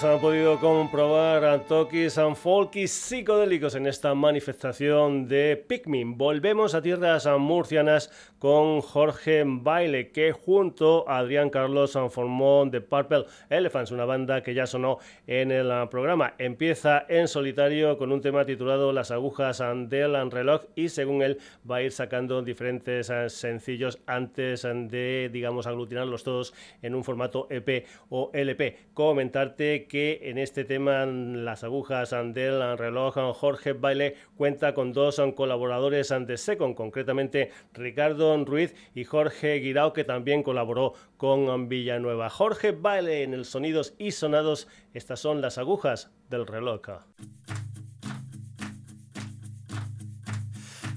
Han 0.04 0.20
podido 0.20 0.60
comprobar 0.60 1.64
toques 1.66 2.18
and 2.18 2.36
folkies 2.36 2.90
psicodélicos 2.90 3.74
en 3.74 3.86
esta 3.86 4.14
manifestación 4.14 5.26
de 5.28 5.56
Pikmin. 5.56 6.18
Volvemos 6.18 6.74
a 6.74 6.82
tierras 6.82 7.26
murcianas 7.38 8.10
con 8.38 8.82
Jorge 8.82 9.44
Baile, 9.46 10.10
que 10.10 10.32
junto 10.32 11.08
a 11.08 11.18
Adrián 11.18 11.48
Carlos 11.48 11.98
formó 12.10 12.68
The 12.70 12.82
Purple 12.82 13.24
Elephants, 13.48 13.92
una 13.92 14.04
banda 14.04 14.42
que 14.42 14.52
ya 14.52 14.66
sonó 14.66 14.98
en 15.26 15.50
el 15.50 15.70
programa. 15.88 16.34
Empieza 16.36 17.06
en 17.08 17.26
solitario 17.26 17.96
con 17.96 18.12
un 18.12 18.20
tema 18.20 18.44
titulado 18.44 18.92
Las 18.92 19.10
agujas 19.10 19.62
del 19.88 20.30
reloj 20.30 20.62
y 20.74 20.90
según 20.90 21.22
él 21.22 21.38
va 21.68 21.76
a 21.76 21.82
ir 21.82 21.92
sacando 21.92 22.42
diferentes 22.42 23.10
sencillos 23.28 23.98
antes 24.06 24.62
de, 24.62 25.30
digamos, 25.32 25.66
aglutinarlos 25.66 26.24
todos 26.24 26.52
en 26.82 26.94
un 26.94 27.04
formato 27.04 27.46
EP 27.48 27.86
o 28.10 28.30
LP. 28.34 28.76
Comentarte 28.92 29.86
que 29.86 29.93
en 29.94 30.38
este 30.38 30.64
tema 30.64 31.06
Las 31.06 31.62
agujas 31.62 32.10
del 32.10 32.76
reloj 32.76 33.14
Jorge 33.34 33.74
Baile 33.74 34.16
cuenta 34.36 34.74
con 34.74 34.92
dos 34.92 35.22
colaboradores 35.36 36.12
de 36.26 36.36
Second, 36.36 36.74
concretamente 36.74 37.52
Ricardo 37.72 38.44
Ruiz 38.44 38.74
y 38.94 39.04
Jorge 39.04 39.54
Guirao, 39.60 39.92
que 39.92 40.02
también 40.02 40.42
colaboró 40.42 40.94
con 41.16 41.68
Villanueva. 41.68 42.28
Jorge 42.28 42.72
Baile 42.72 43.22
en 43.22 43.34
el 43.34 43.44
Sonidos 43.44 43.94
y 43.96 44.10
Sonados, 44.10 44.66
estas 44.94 45.20
son 45.20 45.40
las 45.40 45.58
agujas 45.58 46.10
del 46.28 46.46
reloj. 46.48 46.80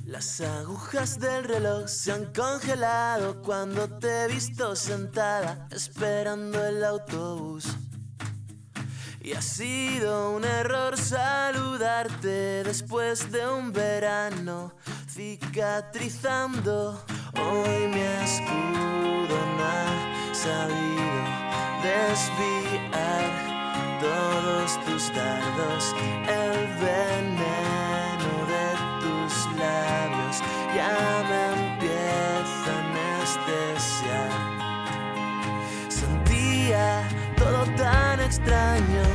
Las 0.05 0.41
agujas 0.41 1.19
del 1.19 1.43
reloj 1.43 1.87
se 1.87 2.13
han 2.13 2.33
congelado 2.33 3.43
cuando 3.43 3.87
te 3.99 4.23
he 4.23 4.27
visto 4.27 4.75
sentada 4.75 5.67
esperando 5.69 6.65
el 6.65 6.83
autobús. 6.83 7.77
Y 9.27 9.33
ha 9.33 9.41
sido 9.41 10.31
un 10.37 10.45
error 10.45 10.97
saludarte 10.97 12.63
después 12.63 13.29
de 13.29 13.45
un 13.45 13.73
verano 13.73 14.71
cicatrizando 15.05 17.03
Hoy 17.35 17.87
mi 17.89 17.99
escudo 18.23 19.37
no 19.57 19.65
ha 19.65 20.33
sabido 20.33 21.25
desviar 21.83 23.29
todos 23.99 24.79
tus 24.85 25.13
dardos, 25.13 25.93
el 26.21 26.67
veneno 26.79 28.31
de 28.53 28.67
tus 29.01 29.33
labios 29.59 30.35
ya 30.73 30.95
me 31.27 31.41
empieza 31.73 32.69
a 32.71 32.79
anestesiar. 33.59 34.31
Sentía 35.89 36.87
todo 37.35 37.61
tan 37.75 38.19
extraño 38.21 39.06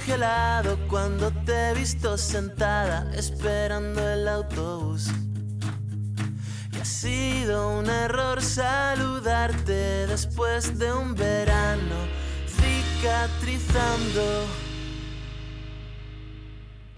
congelado 0.00 0.78
cuando 0.88 1.30
te 1.44 1.52
he 1.52 1.74
visto 1.74 2.16
sentada 2.16 3.10
esperando 3.14 4.00
el 4.08 4.28
autobús. 4.28 5.08
Y 6.72 6.78
ha 6.78 6.84
sido 6.84 7.78
un 7.78 7.88
error 7.88 8.40
saludarte 8.40 10.06
después 10.06 10.78
de 10.78 10.92
un 10.92 11.14
verano 11.14 11.96
cicatrizando. 12.46 14.46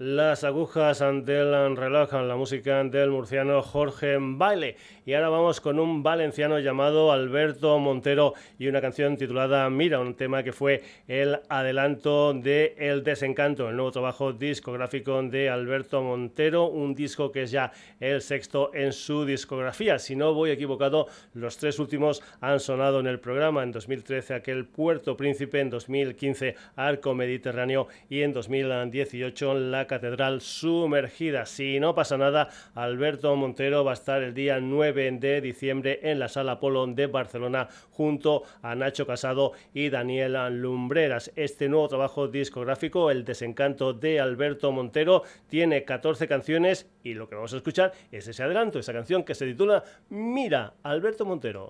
Las 0.05 0.43
agujas 0.43 0.99
del 0.99 1.77
reloj, 1.77 2.11
la 2.11 2.35
música 2.35 2.83
del 2.83 3.09
murciano 3.09 3.61
Jorge 3.61 4.17
Baile. 4.19 4.75
Y 5.05 5.13
ahora 5.13 5.29
vamos 5.29 5.61
con 5.61 5.79
un 5.79 6.03
valenciano 6.03 6.59
llamado 6.59 7.13
Alberto 7.13 7.79
Montero 7.79 8.33
y 8.59 8.67
una 8.67 8.81
canción 8.81 9.15
titulada 9.15 9.69
Mira, 9.69 10.01
un 10.01 10.15
tema 10.15 10.43
que 10.43 10.51
fue 10.51 10.83
el 11.07 11.39
adelanto 11.47 12.33
de 12.33 12.75
El 12.77 13.01
Desencanto, 13.01 13.69
el 13.69 13.77
nuevo 13.77 13.91
trabajo 13.91 14.33
discográfico 14.33 15.21
de 15.23 15.49
Alberto 15.49 16.01
Montero, 16.01 16.65
un 16.67 16.95
disco 16.95 17.31
que 17.31 17.43
es 17.43 17.51
ya 17.51 17.71
el 18.01 18.21
sexto 18.21 18.71
en 18.73 18.91
su 18.91 19.23
discografía. 19.23 19.99
Si 19.99 20.17
no 20.17 20.33
voy 20.33 20.51
equivocado, 20.51 21.07
los 21.33 21.57
tres 21.57 21.79
últimos 21.79 22.21
han 22.41 22.59
sonado 22.59 22.99
en 22.99 23.07
el 23.07 23.21
programa. 23.21 23.63
En 23.63 23.71
2013 23.71 24.33
aquel 24.33 24.65
Puerto 24.65 25.15
Príncipe, 25.15 25.61
en 25.61 25.69
2015 25.69 26.55
Arco 26.75 27.13
Mediterráneo 27.13 27.87
y 28.09 28.23
en 28.23 28.33
2018 28.33 29.53
la 29.53 29.87
Catedral 29.93 30.41
Sumergida. 30.41 31.45
Si 31.45 31.79
no 31.79 31.93
pasa 31.93 32.17
nada, 32.17 32.49
Alberto 32.73 33.35
Montero 33.35 33.83
va 33.83 33.91
a 33.91 33.93
estar 33.93 34.23
el 34.23 34.33
día 34.33 34.59
9 34.59 35.11
de 35.19 35.39
diciembre 35.39 35.99
en 36.01 36.17
la 36.17 36.29
Sala 36.29 36.59
Polo 36.59 36.87
de 36.87 37.05
Barcelona 37.05 37.67
junto 37.91 38.41
a 38.63 38.73
Nacho 38.73 39.05
Casado 39.05 39.51
y 39.71 39.91
Daniela 39.91 40.49
Lumbreras. 40.49 41.31
Este 41.35 41.69
nuevo 41.69 41.87
trabajo 41.89 42.27
discográfico, 42.27 43.11
El 43.11 43.23
desencanto 43.23 43.93
de 43.93 44.19
Alberto 44.19 44.71
Montero, 44.71 45.21
tiene 45.47 45.83
14 45.83 46.27
canciones 46.27 46.89
y 47.03 47.13
lo 47.13 47.29
que 47.29 47.35
vamos 47.35 47.53
a 47.53 47.57
escuchar 47.57 47.91
es 48.11 48.27
ese 48.27 48.41
adelanto, 48.41 48.79
esa 48.79 48.93
canción 48.93 49.23
que 49.23 49.35
se 49.35 49.45
titula 49.45 49.83
Mira, 50.09 50.73
Alberto 50.81 51.23
Montero. 51.23 51.69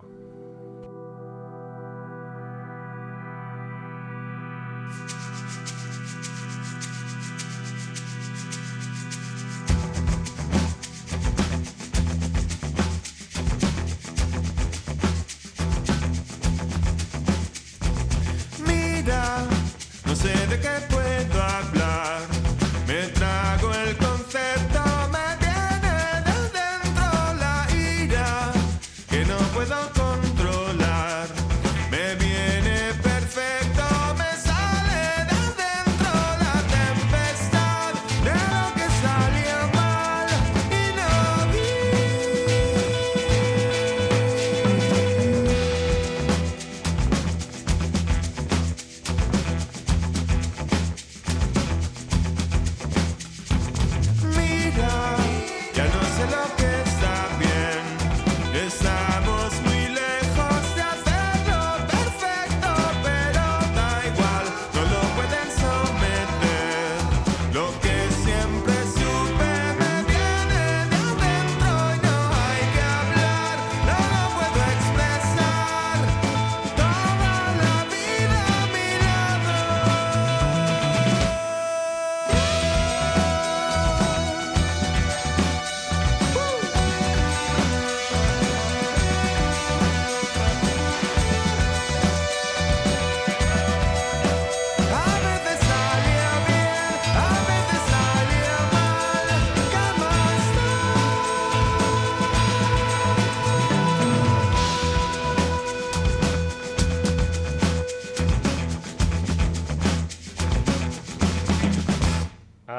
que 20.63 20.69
puedo 20.89 21.43
hablar. 21.43 21.82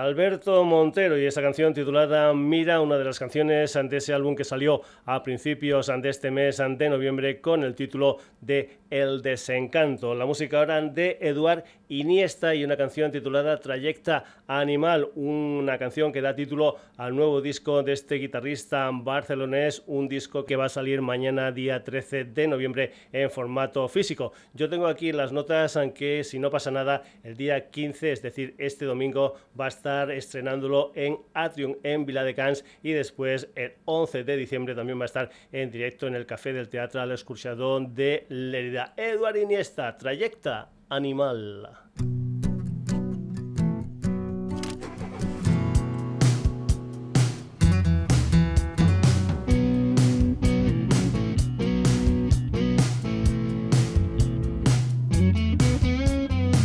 Alberto 0.04 0.64
Montero 0.64 1.18
y 1.18 1.24
esa 1.24 1.40
canción 1.40 1.72
titulada 1.72 2.34
Mira, 2.34 2.82
una 2.82 2.98
de 2.98 3.04
las 3.04 3.18
canciones 3.18 3.72
de 3.72 3.96
ese 3.96 4.12
álbum 4.12 4.36
que 4.36 4.44
salió 4.44 4.82
a 5.06 5.22
principios 5.22 5.86
de 5.86 6.08
este 6.10 6.30
mes 6.30 6.58
de 6.58 6.90
noviembre 6.90 7.40
con 7.40 7.64
el 7.64 7.74
título 7.74 8.18
de 8.44 8.78
El 8.90 9.22
Desencanto. 9.22 10.14
La 10.14 10.26
música 10.26 10.58
ahora 10.58 10.80
de 10.80 11.18
Eduard 11.20 11.64
Iniesta 11.88 12.54
y 12.54 12.64
una 12.64 12.76
canción 12.76 13.12
titulada 13.12 13.58
Trayecta 13.60 14.24
Animal, 14.46 15.10
una 15.14 15.78
canción 15.78 16.12
que 16.12 16.20
da 16.20 16.34
título 16.34 16.76
al 16.96 17.14
nuevo 17.14 17.40
disco 17.40 17.82
de 17.82 17.92
este 17.92 18.16
guitarrista 18.16 18.90
barcelonés, 18.92 19.82
un 19.86 20.08
disco 20.08 20.44
que 20.44 20.56
va 20.56 20.66
a 20.66 20.68
salir 20.68 21.02
mañana 21.02 21.52
día 21.52 21.84
13 21.84 22.24
de 22.24 22.48
noviembre 22.48 22.92
en 23.12 23.30
formato 23.30 23.86
físico. 23.88 24.32
Yo 24.54 24.68
tengo 24.68 24.86
aquí 24.86 25.12
las 25.12 25.32
notas, 25.32 25.76
aunque 25.76 26.24
si 26.24 26.38
no 26.38 26.50
pasa 26.50 26.70
nada, 26.70 27.02
el 27.22 27.36
día 27.36 27.70
15, 27.70 28.12
es 28.12 28.22
decir, 28.22 28.54
este 28.58 28.86
domingo 28.86 29.34
va 29.58 29.66
a 29.66 29.68
estar 29.68 30.10
estrenándolo 30.10 30.92
en 30.94 31.18
Atrium 31.34 31.76
en 31.82 32.06
Viladecans 32.06 32.64
y 32.82 32.92
después 32.92 33.48
el 33.54 33.74
11 33.84 34.24
de 34.24 34.36
diciembre 34.36 34.74
también 34.74 34.98
va 34.98 35.04
a 35.04 35.06
estar 35.06 35.30
en 35.52 35.70
directo 35.70 36.06
en 36.06 36.14
el 36.14 36.26
Café 36.26 36.52
del 36.52 36.68
Teatro 36.68 37.00
al 37.00 37.12
Excursiador 37.12 37.88
de 37.88 38.26
Lerida. 38.34 38.92
Eduard 38.96 39.36
Iniesta, 39.36 39.96
Trayecta 39.96 40.68
Animal. 40.88 41.68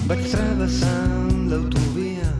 Vaig 0.10 0.24
travessant 0.26 1.52
l'autovia, 1.52 2.32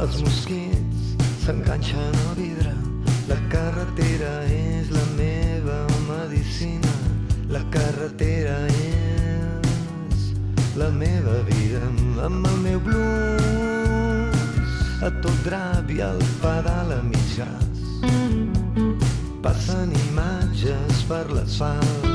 els 0.00 0.22
mosquits 0.24 1.12
s'enganxen 1.44 2.16
al 2.22 2.34
vidre, 2.40 2.61
a 15.02 15.10
tot 15.22 15.38
drap 15.42 15.90
i 15.90 15.98
el 16.06 16.20
pedal 16.42 16.92
a 16.94 17.00
mitjans 17.02 17.82
passen 19.42 19.90
imatges 20.04 21.04
per 21.10 21.26
l'asfalt 21.34 22.11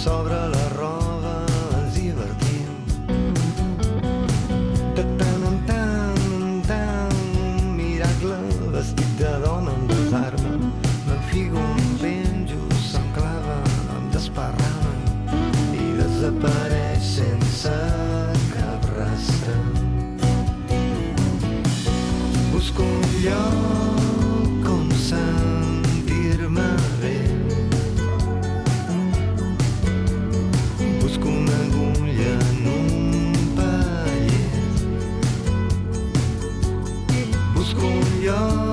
sobre 0.00 0.48
la 0.48 0.59
busco 38.30 38.69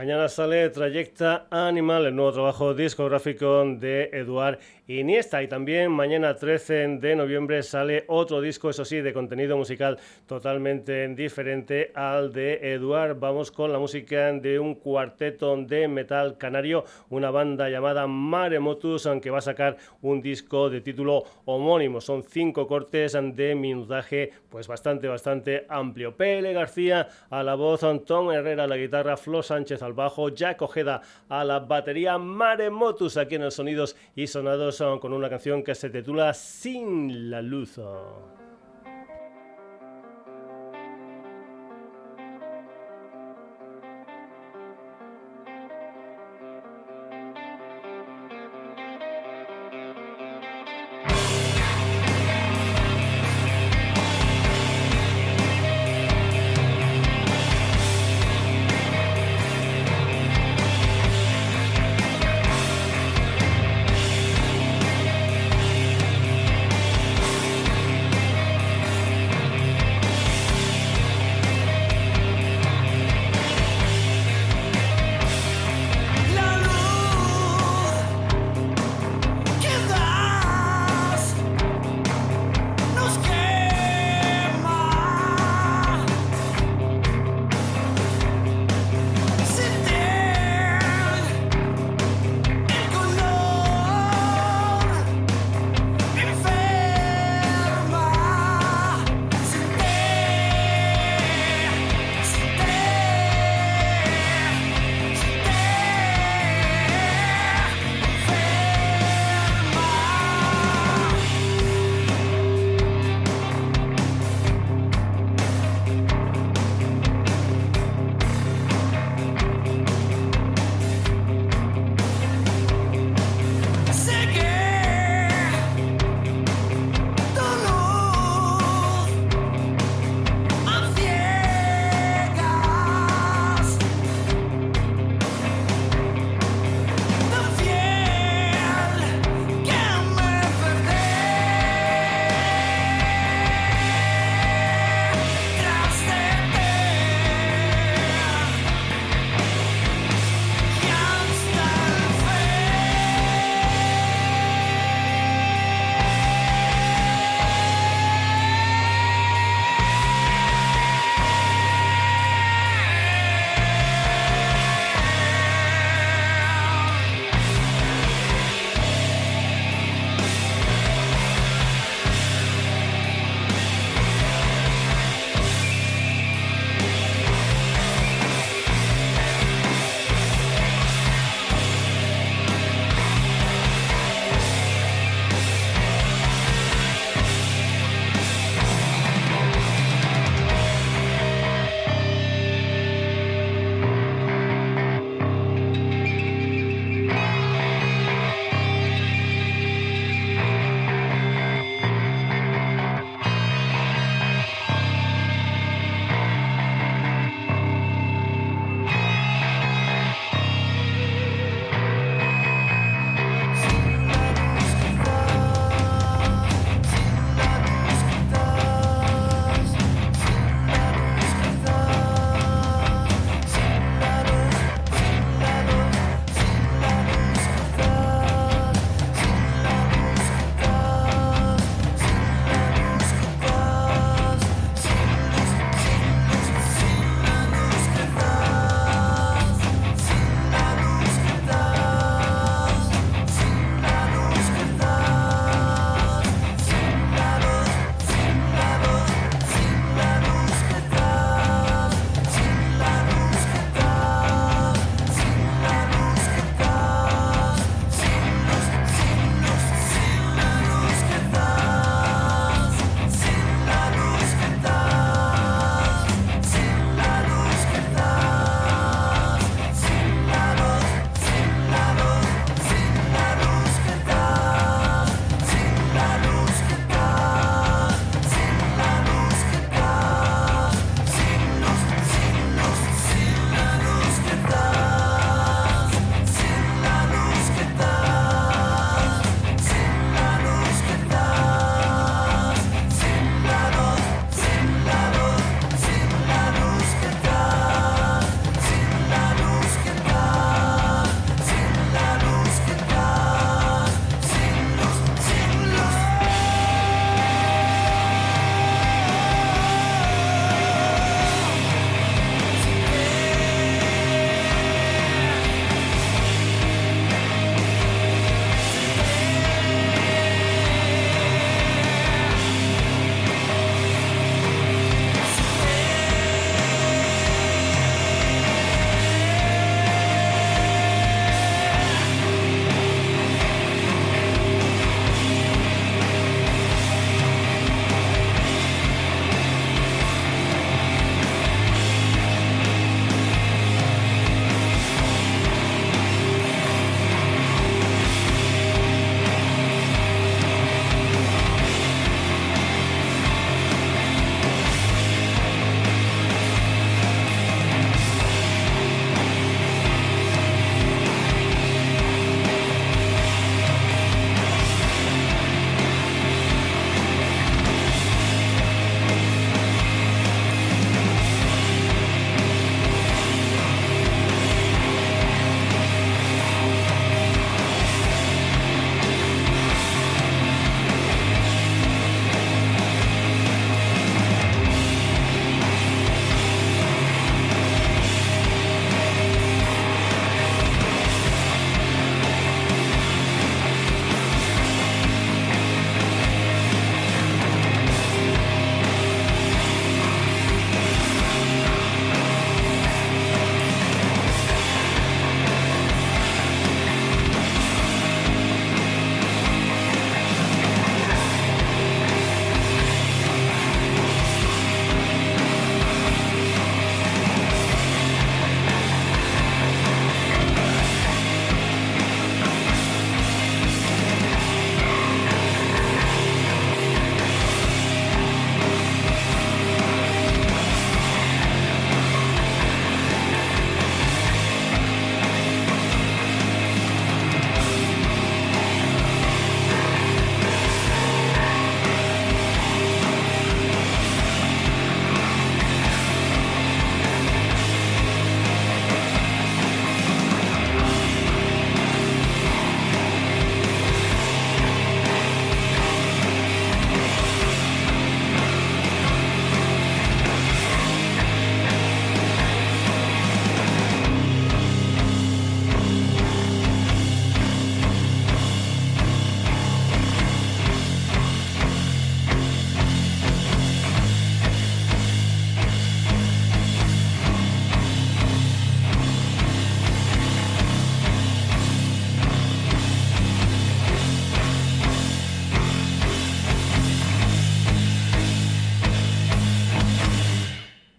Mañana 0.00 0.30
sale 0.30 0.70
Trayecta 0.70 1.46
Animal, 1.50 2.06
el 2.06 2.16
nuevo 2.16 2.32
trabajo 2.32 2.72
discográfico 2.72 3.66
de 3.66 4.08
Eduard 4.14 4.58
Iniesta. 4.86 5.42
Y 5.42 5.46
también 5.46 5.92
mañana 5.92 6.34
13 6.34 6.98
de 6.98 7.14
noviembre 7.14 7.62
sale 7.62 8.04
otro 8.08 8.40
disco, 8.40 8.70
eso 8.70 8.86
sí, 8.86 9.02
de 9.02 9.12
contenido 9.12 9.58
musical 9.58 9.98
totalmente 10.26 11.06
diferente 11.08 11.92
al 11.94 12.32
de 12.32 12.72
Eduard. 12.72 13.18
Vamos 13.20 13.50
con 13.50 13.72
la 13.72 13.78
música 13.78 14.32
de 14.32 14.58
un 14.58 14.76
cuarteto 14.76 15.54
de 15.54 15.86
metal 15.86 16.38
canario, 16.38 16.86
una 17.10 17.30
banda 17.30 17.68
llamada 17.68 18.06
Maremotus, 18.06 19.04
aunque 19.04 19.28
va 19.28 19.38
a 19.38 19.42
sacar 19.42 19.76
un 20.00 20.22
disco 20.22 20.70
de 20.70 20.80
título 20.80 21.24
homónimo. 21.44 22.00
Son 22.00 22.22
cinco 22.22 22.66
cortes 22.66 23.18
de 23.20 23.54
minutaje, 23.54 24.32
pues 24.48 24.66
bastante, 24.66 25.08
bastante 25.08 25.66
amplio. 25.68 26.16
Pele 26.16 26.54
García 26.54 27.06
a 27.28 27.42
la 27.42 27.54
voz, 27.54 27.84
Antón 27.84 28.32
Herrera 28.32 28.64
a 28.64 28.66
la 28.66 28.78
guitarra, 28.78 29.18
Flo 29.18 29.42
Sánchez 29.42 29.82
al 29.82 29.89
bajo, 29.94 30.28
Jack 30.28 30.62
Ojeda 30.62 31.02
a 31.28 31.44
la 31.44 31.60
batería, 31.60 32.18
Maremotus 32.18 33.16
aquí 33.16 33.34
en 33.34 33.42
el 33.42 33.52
Sonidos 33.52 33.96
y 34.14 34.26
Sonados 34.26 34.82
con 35.00 35.12
una 35.12 35.28
canción 35.28 35.62
que 35.62 35.74
se 35.74 35.90
titula 35.90 36.34
Sin 36.34 37.30
la 37.30 37.42
Luz. 37.42 37.78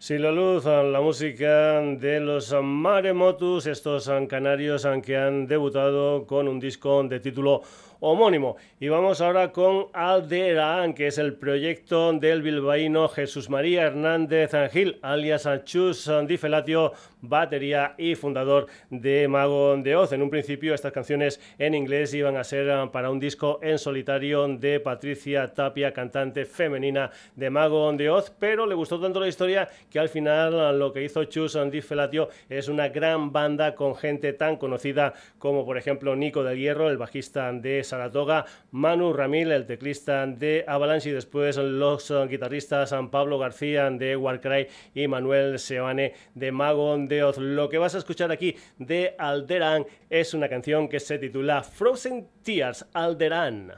Sin 0.01 0.23
la 0.23 0.31
luz, 0.31 0.65
la 0.65 0.99
música 0.99 1.79
de 1.79 2.19
los 2.19 2.51
Maremotus, 2.59 3.67
estos 3.67 4.09
canarios 4.27 4.87
que 5.03 5.15
han 5.15 5.45
debutado 5.45 6.25
con 6.25 6.47
un 6.47 6.59
disco 6.59 7.03
de 7.03 7.19
título 7.19 7.61
homónimo. 8.01 8.57
Y 8.79 8.89
vamos 8.89 9.21
ahora 9.21 9.51
con 9.51 9.85
Alderaan, 9.93 10.93
que 10.93 11.07
es 11.07 11.17
el 11.19 11.35
proyecto 11.35 12.11
del 12.13 12.41
bilbaíno 12.41 13.07
Jesús 13.07 13.49
María 13.49 13.83
Hernández 13.83 14.53
Angil, 14.55 14.97
alias 15.03 15.47
Chus 15.63 16.09
Di 16.27 16.37
Felatio, 16.37 16.93
batería 17.21 17.93
y 17.99 18.15
fundador 18.15 18.65
de 18.89 19.27
Mago 19.27 19.77
de 19.77 19.95
Oz. 19.95 20.11
En 20.13 20.23
un 20.23 20.31
principio 20.31 20.73
estas 20.73 20.91
canciones 20.91 21.39
en 21.59 21.75
inglés 21.75 22.13
iban 22.15 22.37
a 22.37 22.43
ser 22.43 22.71
ah, 22.71 22.91
para 22.91 23.11
un 23.11 23.19
disco 23.19 23.59
en 23.61 23.77
solitario 23.77 24.47
de 24.47 24.79
Patricia 24.79 25.53
Tapia, 25.53 25.93
cantante 25.93 26.45
femenina 26.45 27.11
de 27.35 27.49
Mago 27.51 27.93
de 27.93 28.09
Oz, 28.09 28.31
pero 28.39 28.65
le 28.65 28.73
gustó 28.73 28.99
tanto 28.99 29.19
la 29.19 29.27
historia 29.27 29.69
que 29.91 29.99
al 29.99 30.09
final 30.09 30.59
ah, 30.59 30.71
lo 30.71 30.91
que 30.91 31.03
hizo 31.03 31.23
Chus 31.25 31.57
Di 31.71 31.81
Felatio 31.81 32.29
es 32.49 32.67
una 32.67 32.89
gran 32.89 33.31
banda 33.31 33.75
con 33.75 33.95
gente 33.95 34.33
tan 34.33 34.57
conocida 34.57 35.13
como 35.37 35.65
por 35.65 35.77
ejemplo 35.77 36.15
Nico 36.15 36.43
del 36.43 36.57
Hierro, 36.57 36.89
el 36.89 36.97
bajista 36.97 37.51
de 37.53 37.83
Saratoga, 37.91 38.45
Manu 38.71 39.11
Ramil, 39.11 39.51
el 39.51 39.65
teclista 39.65 40.25
de 40.25 40.63
Avalanche 40.65 41.09
y 41.09 41.11
después 41.11 41.57
los 41.57 42.09
guitarristas 42.29 42.91
San 42.91 43.11
Pablo 43.11 43.37
García 43.37 43.89
de 43.89 44.15
Warcry 44.15 44.67
y 44.95 45.09
Manuel 45.09 45.59
Seoane 45.59 46.13
de 46.33 46.51
Mago 46.53 46.97
de 46.97 47.23
Oz. 47.23 47.37
Lo 47.37 47.67
que 47.67 47.77
vas 47.77 47.93
a 47.95 47.97
escuchar 47.97 48.31
aquí 48.31 48.55
de 48.77 49.13
Alderan 49.17 49.85
es 50.09 50.33
una 50.33 50.47
canción 50.47 50.87
que 50.87 51.01
se 51.01 51.19
titula 51.19 51.63
Frozen 51.63 52.29
Tears 52.43 52.85
Alderan. 52.93 53.73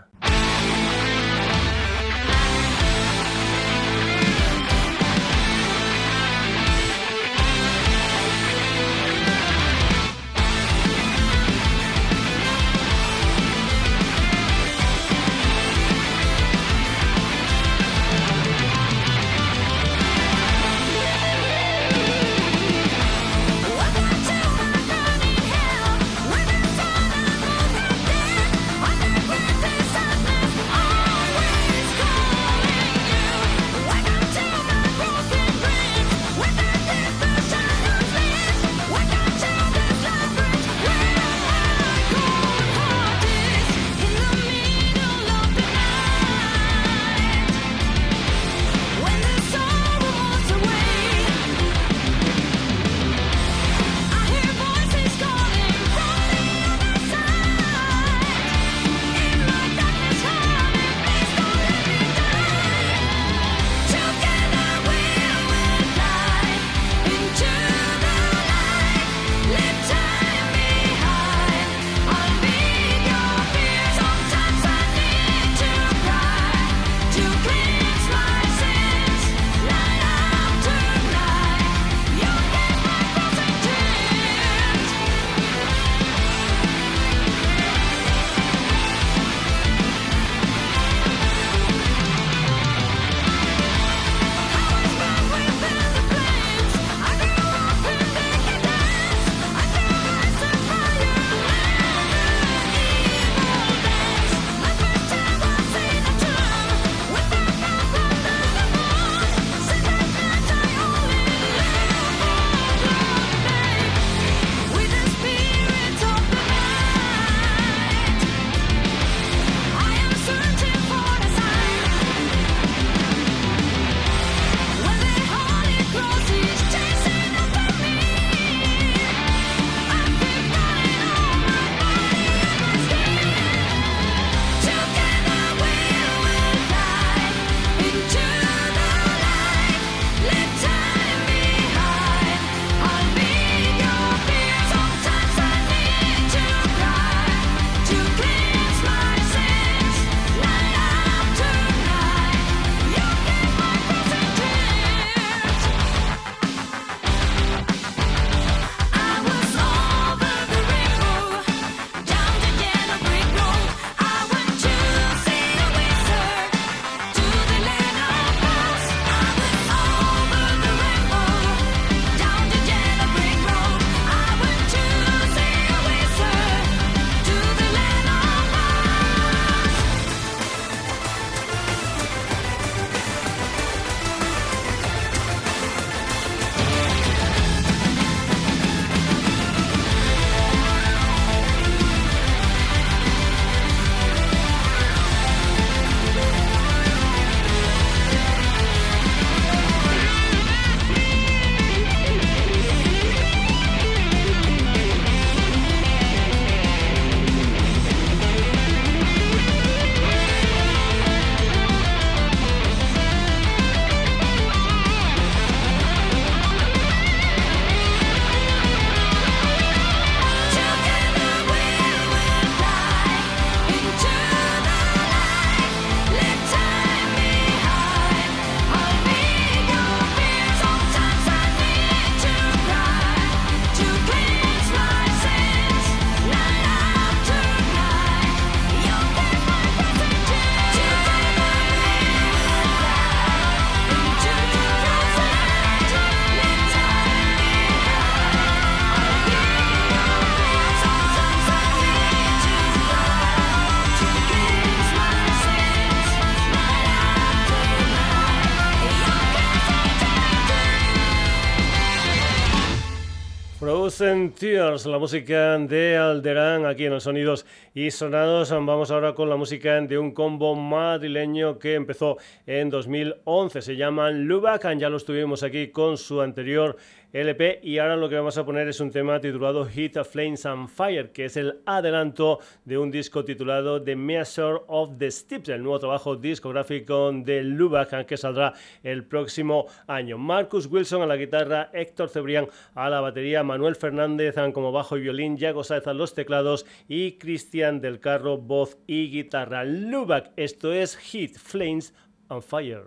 La 264.23 264.99
música 264.99 265.57
de 265.57 265.97
Alderán 265.97 266.65
aquí 266.65 266.85
en 266.85 266.93
los 266.93 267.03
sonidos 267.03 267.45
y 267.73 267.91
sonados. 267.91 268.51
Vamos 268.51 268.89
ahora 268.89 269.13
con 269.13 269.29
la 269.29 269.35
música 269.35 269.81
de 269.81 269.97
un 269.97 270.13
combo 270.13 270.55
madrileño 270.55 271.59
que 271.59 271.73
empezó 271.73 272.15
en 272.45 272.69
2011. 272.69 273.61
Se 273.61 273.75
llaman 273.75 274.23
Lubac, 274.23 274.77
ya 274.77 274.87
los 274.87 275.03
tuvimos 275.03 275.43
aquí 275.43 275.71
con 275.71 275.97
su 275.97 276.21
anterior 276.21 276.77
LP 277.13 277.59
y 277.61 277.77
ahora 277.77 277.95
lo 277.95 278.09
que 278.09 278.15
vamos 278.15 278.39
a 278.39 278.45
poner 278.45 278.67
es 278.67 278.79
un 278.79 278.89
tema 278.89 279.19
titulado 279.19 279.65
Hit 279.65 279.97
of 279.97 280.09
Flames 280.09 280.47
and 280.47 280.67
Fire, 280.67 281.11
que 281.11 281.25
es 281.25 281.37
el 281.37 281.61
adelanto 281.67 282.39
de 282.65 282.79
un 282.79 282.89
disco 282.89 283.23
titulado 283.23 283.83
The 283.83 283.95
Measure 283.95 284.61
of 284.65 284.97
the 284.97 285.11
Steps, 285.11 285.49
el 285.49 285.61
nuevo 285.61 285.77
trabajo 285.77 286.15
discográfico 286.15 287.11
de 287.13 287.43
Lubac 287.43 288.07
que 288.07 288.17
saldrá 288.17 288.53
el 288.81 289.05
próximo 289.05 289.67
año. 289.85 290.17
Marcus 290.17 290.65
Wilson 290.65 291.03
a 291.03 291.05
la 291.05 291.15
guitarra, 291.15 291.69
Héctor 291.71 292.09
Cebrián 292.09 292.47
a 292.73 292.89
la 292.89 292.99
batería, 292.99 293.43
Manuel 293.43 293.75
Fernández 293.75 294.33
como 294.51 294.71
bajo 294.71 294.97
y 294.97 295.01
violín, 295.01 295.37
Yago 295.37 295.63
Saez 295.63 295.85
a 295.85 295.93
los 295.93 296.15
teclados 296.15 296.65
y 296.87 297.19
Cristian 297.19 297.79
del 297.79 297.99
Carro 297.99 298.39
voz 298.39 298.79
y 298.87 299.11
guitarra. 299.11 299.63
Lubac, 299.63 300.31
esto 300.35 300.73
es 300.73 300.97
Hit 300.97 301.37
Flames 301.37 301.93
and 302.29 302.41
Fire. 302.41 302.85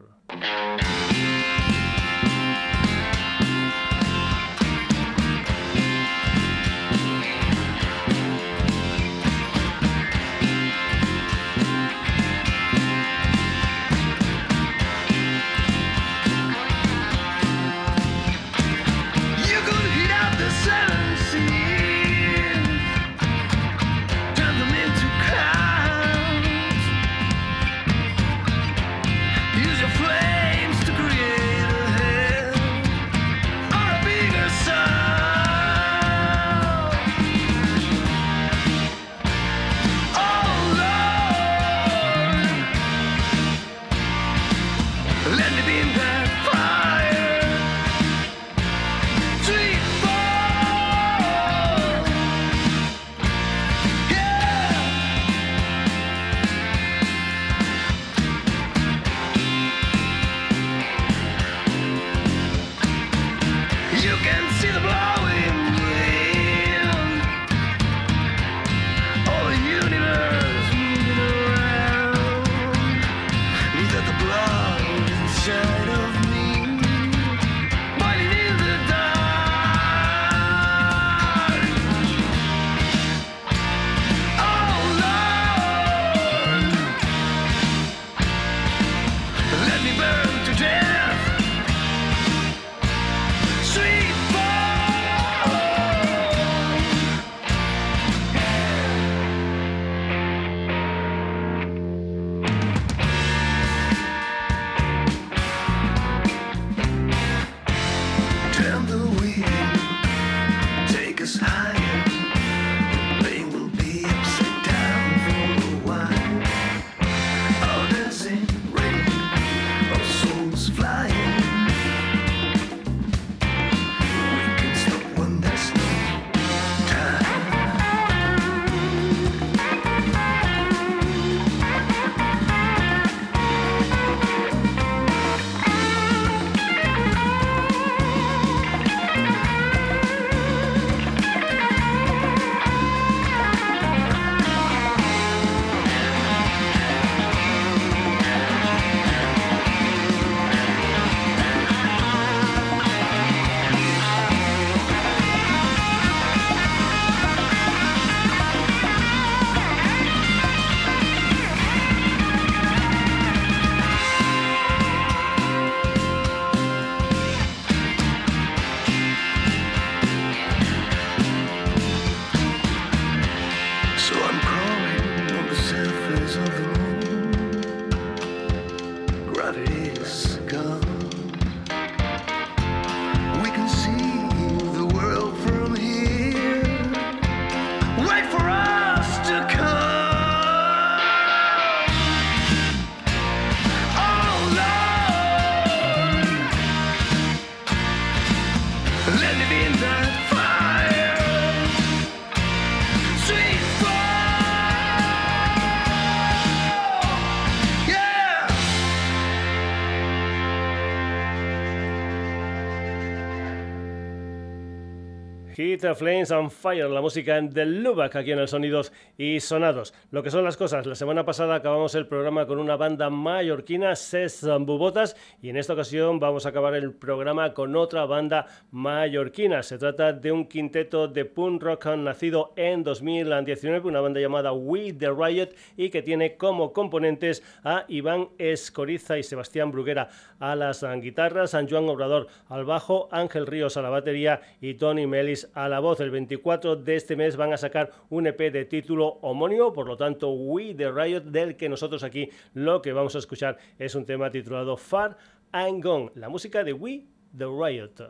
Flames 215.95 216.33
and 216.33 216.51
Fire, 216.51 216.89
la 216.89 217.01
música 217.01 217.41
de 217.41 217.65
Lubac 217.65 218.17
aquí 218.17 218.33
en 218.33 218.39
el 218.39 218.49
Sonidos 218.49 218.93
y 219.17 219.41
Sonados. 219.41 219.95
Lo 220.11 220.23
que 220.23 220.31
son 220.31 220.43
las 220.43 220.57
cosas, 220.57 220.87
la 220.87 220.95
semana 220.95 221.25
pasada 221.25 221.55
acabamos 221.55 221.95
el 221.95 222.07
programa 222.07 222.47
con 222.47 222.59
una 222.59 222.77
banda 222.77 223.11
mallorquina, 223.11 223.95
Ses 223.95 224.47
Bubotas, 224.61 225.17
y 225.41 225.51
en 225.51 225.57
esta 225.57 225.75
ocasión 225.75 226.19
vamos 226.19 226.47
a 226.47 226.49
acabar 226.49 226.75
el 226.75 226.93
programa 226.93 227.55
con 227.55 227.77
otra 227.77 228.07
banda 228.07 228.47
mallorquina. 228.71 229.63
Se 229.63 229.79
trata 229.79 230.13
de 230.13 230.33
un 230.33 230.47
quinteto 230.47 231.09
de 231.09 231.25
punk 231.25 231.63
rock 231.63 231.87
nacido 231.97 232.53
en 232.57 232.83
2019, 232.83 233.89
una 233.89 234.01
banda 234.01 234.21
llamada 234.21 234.53
We 234.53 234.93
The 234.93 235.11
Riot 235.11 235.51
y 235.77 235.91
que 235.91 236.03
tiene 236.03 236.37
como 236.37 236.73
componentes 236.73 237.43
a 237.63 237.85
Iván 237.89 238.29
Escoriza 238.39 239.19
y 239.19 239.23
Sebastián 239.23 239.71
Bruguera 239.71 240.09
a 240.41 240.57
las 240.57 240.85
guitarras, 241.01 241.51
San 241.51 241.69
Juan 241.69 241.89
Obrador 241.89 242.27
al 242.49 242.65
bajo, 242.65 243.09
Ángel 243.11 243.47
Ríos 243.47 243.77
a 243.77 243.83
la 243.83 243.91
batería 243.91 244.41
y 244.61 244.75
Tony 244.75 245.07
Melis 245.07 245.51
a 245.55 245.69
la 245.69 245.76
la 245.77 245.81
Voz, 245.81 246.01
el 246.01 246.11
24 246.11 246.77
de 246.77 246.97
este 246.97 247.17
mes 247.17 247.37
van 247.37 247.53
a 247.53 247.59
sacar 247.59 247.93
un 248.09 248.27
EP 248.27 248.51
de 248.51 248.65
título 248.65 249.19
homónimo, 249.21 249.75
por 249.75 249.87
lo 249.87 249.95
tanto 249.95 250.31
We 250.31 250.73
The 250.73 250.91
Riot, 250.91 251.25
del 251.25 251.55
que 251.55 251.69
nosotros 251.69 252.03
aquí 252.03 252.31
lo 252.55 252.81
que 252.81 252.95
vamos 252.95 253.15
a 253.15 253.19
escuchar 253.19 253.59
es 253.79 253.95
un 253.95 254.07
tema 254.07 254.31
titulado 254.31 254.79
Far 254.79 255.19
and 255.53 255.85
Gone, 255.85 256.13
la 256.15 256.31
música 256.31 256.65
de 256.65 256.73
We 256.73 257.05
The 257.37 257.45
Riot. 257.45 258.09